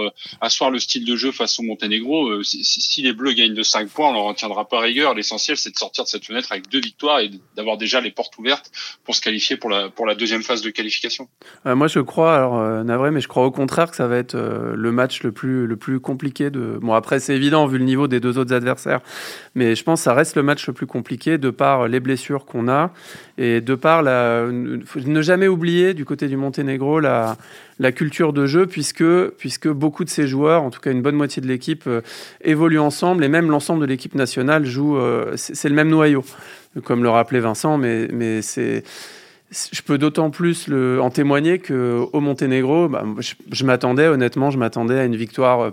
asseoir 0.41 0.71
le 0.71 0.79
style 0.79 1.05
de 1.05 1.15
jeu 1.15 1.31
face 1.31 1.59
au 1.59 1.63
Monténégro. 1.63 2.43
Si, 2.43 2.63
si, 2.63 3.01
les 3.01 3.13
Bleus 3.13 3.33
gagnent 3.33 3.53
de 3.53 3.63
5 3.63 3.89
points, 3.89 4.09
on 4.09 4.13
leur 4.13 4.23
en 4.23 4.33
tiendra 4.33 4.67
pas 4.67 4.79
rigueur. 4.79 5.13
L'essentiel, 5.13 5.57
c'est 5.57 5.71
de 5.71 5.77
sortir 5.77 6.03
de 6.03 6.09
cette 6.09 6.25
fenêtre 6.25 6.51
avec 6.51 6.69
deux 6.69 6.81
victoires 6.81 7.19
et 7.19 7.29
d'avoir 7.55 7.77
déjà 7.77 8.01
les 8.01 8.11
portes 8.11 8.38
ouvertes 8.38 8.64
pour 9.04 9.15
se 9.15 9.21
qualifier 9.21 9.58
pour 9.58 9.69
la, 9.69 10.15
deuxième 10.15 10.43
phase 10.43 10.62
de 10.62 10.69
qualification. 10.69 11.28
moi, 11.65 11.88
je 11.88 11.99
crois, 11.99 12.36
alors, 12.36 12.84
Navré, 12.84 13.12
mais 13.12 13.21
je 13.21 13.28
crois 13.28 13.45
au 13.45 13.51
contraire 13.51 13.89
que 13.89 13.95
ça 13.95 14.08
va 14.08 14.17
être 14.17 14.36
euh, 14.36 14.73
le 14.75 14.91
match 14.91 15.23
le 15.23 15.32
plus, 15.32 15.99
compliqué. 15.99 16.49
De... 16.49 16.78
Bon, 16.82 16.93
après, 16.93 17.19
c'est 17.19 17.36
évident 17.36 17.65
vu 17.65 17.78
le 17.78 17.86
niveau 17.86 18.08
des 18.08 18.19
deux 18.19 18.38
autres 18.38 18.54
adversaires, 18.54 19.01
mais 19.56 19.75
je 19.75 19.84
pense 19.84 20.01
que 20.01 20.04
ça 20.04 20.13
reste 20.13 20.36
le 20.36 20.43
match 20.43 20.67
le 20.67 20.73
plus 20.73 20.88
compliqué 20.88 21.38
de 21.38 21.49
par 21.49 21.88
les 21.88 21.99
blessures 21.99 22.45
qu'on 22.45 22.67
a 22.67 22.91
et 23.38 23.62
de 23.62 23.75
par 23.75 24.04
la. 24.04 24.45
Ne 24.45 25.21
jamais 25.21 25.47
oublier 25.47 25.93
du 25.93 26.06
côté 26.06 26.28
du 26.28 26.38
Monténégro 26.38 26.99
la, 26.99 27.38
culture 27.93 28.34
de 28.34 28.45
jeu, 28.45 28.65
puisque, 28.67 29.67
beaucoup 29.67 30.04
de 30.04 30.10
ces 30.10 30.28
joueurs, 30.28 30.63
en 30.63 30.69
tout 30.69 30.80
cas 30.80 30.91
une 30.91 31.01
bonne 31.01 31.15
moitié 31.15 31.41
de 31.41 31.47
l'équipe, 31.47 31.84
euh, 31.88 32.01
évoluent 32.41 32.80
ensemble 32.80 33.23
et 33.23 33.28
même 33.28 33.49
l'ensemble 33.49 33.82
de 33.82 33.86
l'équipe 33.86 34.15
nationale 34.15 34.65
joue. 34.65 34.97
Euh, 34.97 35.34
c'est 35.36 35.69
le 35.69 35.75
même 35.75 35.89
noyau, 35.89 36.23
comme 36.83 37.03
le 37.03 37.09
rappelait 37.09 37.39
Vincent, 37.39 37.77
mais, 37.77 38.07
mais 38.11 38.41
c'est 38.41 38.83
je 39.51 39.81
peux 39.81 39.97
d'autant 39.97 40.29
plus 40.29 40.67
le, 40.67 41.01
en 41.01 41.09
témoigner 41.09 41.59
qu'au 41.59 42.19
Monténégro, 42.19 42.89
bah, 42.89 43.03
je, 43.19 43.63
m'attendais, 43.65 44.07
honnêtement, 44.07 44.51
je 44.51 44.57
m'attendais 44.57 44.99
à 44.99 45.05
une 45.05 45.15
victoire 45.15 45.61
euh, 45.61 45.71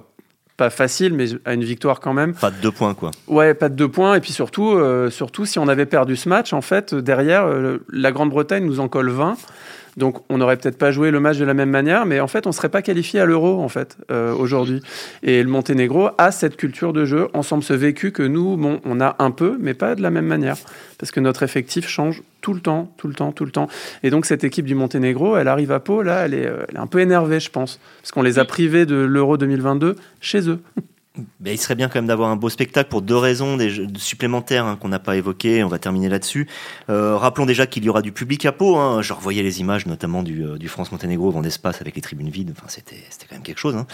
pas 0.56 0.70
facile, 0.70 1.14
mais 1.14 1.26
à 1.44 1.54
une 1.54 1.64
victoire 1.64 2.00
quand 2.00 2.12
même. 2.12 2.34
Pas 2.34 2.50
de 2.50 2.60
deux 2.60 2.70
points, 2.70 2.94
quoi. 2.94 3.10
Ouais, 3.26 3.54
pas 3.54 3.68
de 3.68 3.74
deux 3.74 3.88
points. 3.88 4.14
Et 4.14 4.20
puis 4.20 4.32
surtout, 4.32 4.72
euh, 4.72 5.10
surtout 5.10 5.46
si 5.46 5.58
on 5.58 5.68
avait 5.68 5.86
perdu 5.86 6.16
ce 6.16 6.28
match, 6.28 6.52
en 6.52 6.60
fait, 6.60 6.94
derrière, 6.94 7.46
euh, 7.46 7.78
la 7.90 8.12
Grande-Bretagne 8.12 8.64
nous 8.64 8.80
en 8.80 8.88
colle 8.88 9.10
20. 9.10 9.36
Donc 9.96 10.22
on 10.28 10.38
n'aurait 10.38 10.56
peut-être 10.56 10.78
pas 10.78 10.90
joué 10.90 11.10
le 11.10 11.20
match 11.20 11.38
de 11.38 11.44
la 11.44 11.54
même 11.54 11.70
manière, 11.70 12.06
mais 12.06 12.20
en 12.20 12.26
fait 12.26 12.46
on 12.46 12.52
serait 12.52 12.68
pas 12.68 12.82
qualifié 12.82 13.20
à 13.20 13.26
l'euro 13.26 13.60
en 13.60 13.68
fait 13.68 13.96
euh, 14.10 14.34
aujourd'hui. 14.34 14.80
Et 15.22 15.42
le 15.42 15.48
Monténégro 15.48 16.10
a 16.18 16.32
cette 16.32 16.56
culture 16.56 16.92
de 16.92 17.04
jeu, 17.04 17.28
ensemble 17.34 17.62
ce 17.62 17.74
vécu 17.74 18.12
que 18.12 18.22
nous, 18.22 18.56
bon, 18.56 18.80
on 18.84 19.00
a 19.00 19.16
un 19.18 19.30
peu, 19.30 19.58
mais 19.60 19.74
pas 19.74 19.94
de 19.94 20.02
la 20.02 20.10
même 20.10 20.26
manière, 20.26 20.56
parce 20.98 21.10
que 21.10 21.20
notre 21.20 21.42
effectif 21.42 21.88
change 21.88 22.22
tout 22.40 22.54
le 22.54 22.60
temps, 22.60 22.92
tout 22.96 23.08
le 23.08 23.14
temps, 23.14 23.32
tout 23.32 23.44
le 23.44 23.52
temps. 23.52 23.68
Et 24.02 24.10
donc 24.10 24.24
cette 24.24 24.44
équipe 24.44 24.64
du 24.64 24.74
Monténégro, 24.74 25.36
elle 25.36 25.48
arrive 25.48 25.72
à 25.72 25.80
Pau, 25.80 26.02
là, 26.02 26.24
elle 26.24 26.34
est, 26.34 26.46
euh, 26.46 26.64
elle 26.68 26.76
est 26.76 26.80
un 26.80 26.86
peu 26.86 27.00
énervée, 27.00 27.40
je 27.40 27.50
pense, 27.50 27.78
parce 28.00 28.12
qu'on 28.12 28.22
les 28.22 28.38
a 28.38 28.44
privés 28.44 28.86
de 28.86 28.96
l'euro 28.96 29.36
2022 29.36 29.96
chez 30.20 30.48
eux. 30.48 30.60
Il 31.44 31.58
serait 31.58 31.74
bien 31.74 31.88
quand 31.88 31.96
même 31.96 32.06
d'avoir 32.06 32.30
un 32.30 32.36
beau 32.36 32.48
spectacle 32.48 32.88
pour 32.88 33.02
deux 33.02 33.16
raisons 33.16 33.58
supplémentaires 33.96 34.64
hein, 34.64 34.76
qu'on 34.80 34.88
n'a 34.88 34.98
pas 34.98 35.16
évoquées. 35.16 35.62
On 35.62 35.68
va 35.68 35.78
terminer 35.78 36.08
là-dessus. 36.08 36.48
Euh, 36.88 37.16
rappelons 37.16 37.44
déjà 37.44 37.66
qu'il 37.66 37.84
y 37.84 37.88
aura 37.90 38.00
du 38.00 38.12
public 38.12 38.46
à 38.46 38.52
Pau. 38.52 38.76
Hein. 38.76 39.02
Je 39.02 39.12
revoyais 39.12 39.42
les 39.42 39.60
images, 39.60 39.84
notamment 39.84 40.22
du, 40.22 40.42
euh, 40.42 40.56
du 40.56 40.68
France-Monténégro 40.68 41.30
vent 41.30 41.42
d'espace 41.42 41.82
avec 41.82 41.96
les 41.96 42.02
tribunes 42.02 42.30
vides. 42.30 42.54
Enfin, 42.56 42.66
c'était 42.68 42.96
quand 43.28 43.36
même 43.36 43.42
quelque 43.42 43.58
chose. 43.58 43.76
Hein. 43.76 43.86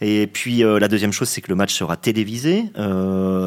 Et 0.00 0.26
puis 0.26 0.64
euh, 0.64 0.80
la 0.80 0.88
deuxième 0.88 1.12
chose, 1.12 1.28
c'est 1.28 1.40
que 1.40 1.48
le 1.48 1.54
match 1.54 1.72
sera 1.72 1.96
télévisé 1.96 2.64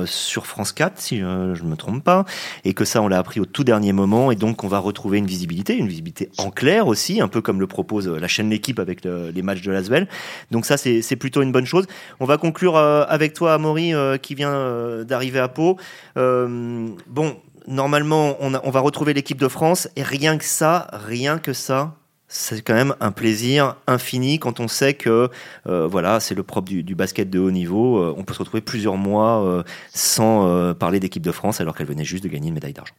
sur 0.05 0.45
France 0.45 0.71
4, 0.71 0.99
si 0.99 1.17
je 1.19 1.23
ne 1.23 1.69
me 1.69 1.75
trompe 1.75 2.03
pas, 2.03 2.25
et 2.63 2.73
que 2.73 2.85
ça, 2.85 3.01
on 3.01 3.07
l'a 3.07 3.17
appris 3.17 3.39
au 3.39 3.45
tout 3.45 3.63
dernier 3.63 3.91
moment. 3.91 4.31
Et 4.31 4.35
donc, 4.35 4.63
on 4.63 4.67
va 4.67 4.79
retrouver 4.79 5.17
une 5.17 5.25
visibilité, 5.25 5.75
une 5.75 5.87
visibilité 5.87 6.29
en 6.37 6.49
clair 6.49 6.87
aussi, 6.87 7.19
un 7.19 7.27
peu 7.27 7.41
comme 7.41 7.59
le 7.59 7.67
propose 7.67 8.07
la 8.07 8.27
chaîne 8.27 8.49
L'équipe 8.49 8.79
avec 8.79 9.03
les 9.03 9.41
matchs 9.41 9.61
de 9.61 9.71
Lasvel. 9.71 10.07
Donc 10.51 10.65
ça, 10.65 10.77
c'est 10.77 11.15
plutôt 11.17 11.41
une 11.41 11.51
bonne 11.51 11.65
chose. 11.65 11.85
On 12.19 12.25
va 12.25 12.37
conclure 12.37 12.77
avec 12.77 13.16
toi, 13.33 13.53
Amaury, 13.53 13.93
euh, 13.93 14.17
qui 14.17 14.35
vient 14.35 14.53
euh, 14.53 15.03
d'arriver 15.03 15.39
à 15.39 15.47
Pau. 15.47 15.77
Euh, 16.17 16.87
bon, 17.07 17.37
normalement, 17.67 18.37
on, 18.39 18.49
va 18.49 18.79
retrouver 18.79 19.13
l'équipe 19.13 19.39
de 19.39 19.47
France, 19.47 19.89
et 19.95 20.03
rien 20.03 20.37
que 20.37 20.45
ça, 20.45 20.87
rien 20.91 21.39
que 21.39 21.53
ça, 21.53 21.95
c'est 22.27 22.61
quand 22.61 22.73
même 22.73 22.95
un 22.99 23.11
plaisir 23.11 23.75
infini 23.87 24.39
quand 24.39 24.59
on 24.59 24.67
sait 24.67 24.95
que 24.95 25.29
voilà 25.65 26.19
c'est 26.19 26.35
le 26.35 26.43
propre 26.43 26.67
du, 26.67 26.93
basket 26.93 27.29
de 27.29 27.39
haut 27.39 27.51
niveau. 27.51 28.03
on 28.17 28.25
peut 28.25 28.33
se 28.33 28.39
retrouver 28.39 28.59
plusieurs 28.59 28.97
mois 28.97 29.63
sans 29.93 30.73
parler 30.73 30.99
d'équipe 30.99 31.23
de 31.23 31.31
France 31.31 31.61
alors 31.61 31.73
qu'elle 31.73 31.87
venait 31.87 32.03
juste 32.03 32.25
de 32.25 32.27
gagner 32.27 32.49
une 32.49 32.55
médaille 32.55 32.73
d'argent 32.73 32.95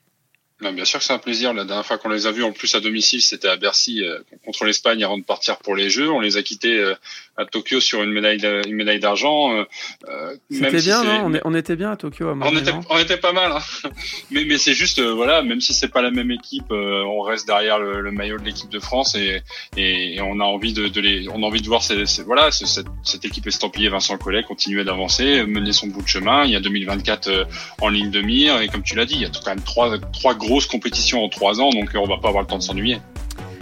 bien 0.60 0.84
sûr 0.84 0.98
que 0.98 1.04
c'est 1.04 1.12
un 1.12 1.18
plaisir. 1.18 1.52
La 1.54 1.64
dernière 1.64 1.86
fois 1.86 1.98
qu'on 1.98 2.08
les 2.08 2.26
a 2.26 2.32
vus 2.32 2.42
en 2.42 2.52
plus 2.52 2.74
à 2.74 2.80
domicile, 2.80 3.22
c'était 3.22 3.48
à 3.48 3.56
Bercy 3.56 4.02
euh, 4.02 4.18
contre 4.44 4.64
l'Espagne 4.64 5.04
avant 5.04 5.18
de 5.18 5.22
partir 5.22 5.58
pour 5.58 5.76
les 5.76 5.88
Jeux. 5.88 6.10
On 6.10 6.20
les 6.20 6.36
a 6.36 6.42
quittés 6.42 6.78
euh, 6.78 6.94
à 7.36 7.44
Tokyo 7.44 7.80
sur 7.80 8.02
une 8.02 8.10
médaille 8.10 8.44
une 8.66 8.74
médaille 8.74 8.98
d'argent. 8.98 9.52
Euh, 9.54 10.36
c'était 10.50 10.80
bien, 10.80 11.04
non? 11.04 11.40
On, 11.44 11.54
était 11.54 11.76
bien 11.76 11.92
à 11.92 11.96
Tokyo. 11.96 12.28
À 12.28 12.32
on 12.32 12.56
était 12.56 12.72
on 12.90 12.98
était 12.98 13.16
pas 13.16 13.32
mal, 13.32 13.52
hein. 13.52 13.60
mais 14.30 14.44
mais 14.44 14.58
c'est 14.58 14.74
juste 14.74 15.00
voilà, 15.00 15.42
même 15.42 15.60
si 15.60 15.72
c'est 15.72 15.88
pas 15.88 16.02
la 16.02 16.10
même 16.10 16.30
équipe, 16.30 16.70
on 16.70 17.20
reste 17.20 17.46
derrière 17.46 17.78
le, 17.78 18.10
maillot 18.10 18.38
de 18.38 18.44
l'équipe 18.44 18.70
de 18.70 18.80
France 18.80 19.14
et, 19.14 19.42
et, 19.76 20.20
on 20.20 20.40
a 20.40 20.44
envie 20.44 20.72
de, 20.72 20.88
de, 20.88 21.00
les 21.00 21.28
on 21.28 21.42
a 21.42 21.46
envie 21.46 21.60
de 21.60 21.68
voir 21.68 21.82
ces, 21.82 22.04
voilà 22.24 22.50
cette, 22.50 22.86
cette, 23.04 23.24
équipe 23.24 23.46
estampillée 23.46 23.88
Vincent 23.90 24.18
Collet 24.18 24.42
continuer 24.42 24.82
d'avancer, 24.82 25.44
mener 25.44 25.72
son 25.72 25.86
bout 25.86 26.02
de 26.02 26.08
chemin. 26.08 26.44
Il 26.44 26.50
y 26.50 26.56
a 26.56 26.60
2024 26.60 27.46
en 27.80 27.88
ligne 27.88 28.10
de 28.10 28.20
mire 28.20 28.60
et 28.60 28.68
comme 28.68 28.82
tu 28.82 28.96
l'as 28.96 29.04
dit, 29.04 29.14
il 29.14 29.22
y 29.22 29.26
a 29.26 29.28
quand 29.28 29.54
même 29.54 29.62
trois 29.62 29.98
trois 30.12 30.34
gros 30.34 30.47
grosse 30.48 30.66
compétition 30.66 31.22
en 31.24 31.28
trois 31.28 31.60
ans, 31.60 31.70
donc 31.70 31.94
euh, 31.94 31.98
on 31.98 32.06
va 32.06 32.18
pas 32.18 32.28
avoir 32.28 32.42
le 32.42 32.48
temps 32.48 32.58
de 32.58 32.62
s'ennuyer. 32.62 33.00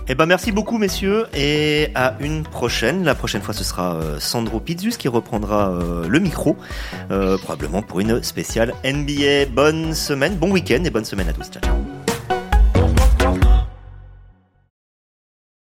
Eh 0.09 0.15
ben 0.15 0.27
merci 0.27 0.53
beaucoup 0.53 0.79
messieurs 0.79 1.27
et 1.35 1.89
à 1.97 2.15
une 2.21 2.45
prochaine. 2.45 3.03
La 3.03 3.17
prochaine 3.17 3.43
fois 3.43 3.53
ce 3.53 3.65
sera 3.65 3.97
euh, 3.97 4.21
Sandro 4.21 4.61
Pizzus 4.61 4.93
qui 4.97 5.09
reprendra 5.09 5.71
euh, 5.71 6.07
le 6.07 6.21
micro, 6.21 6.57
probablement 7.43 7.83
pour 7.83 7.99
une 7.99 8.23
spéciale 8.23 8.73
NBA. 8.85 9.47
Bonne 9.51 9.95
semaine, 9.95 10.37
bon 10.37 10.53
week-end 10.53 10.85
et 10.85 10.91
bonne 10.91 11.05
semaine 11.05 11.29
à 11.29 11.33
tous. 11.33 11.51
Ciao 11.51 11.61
ciao. 11.61 11.96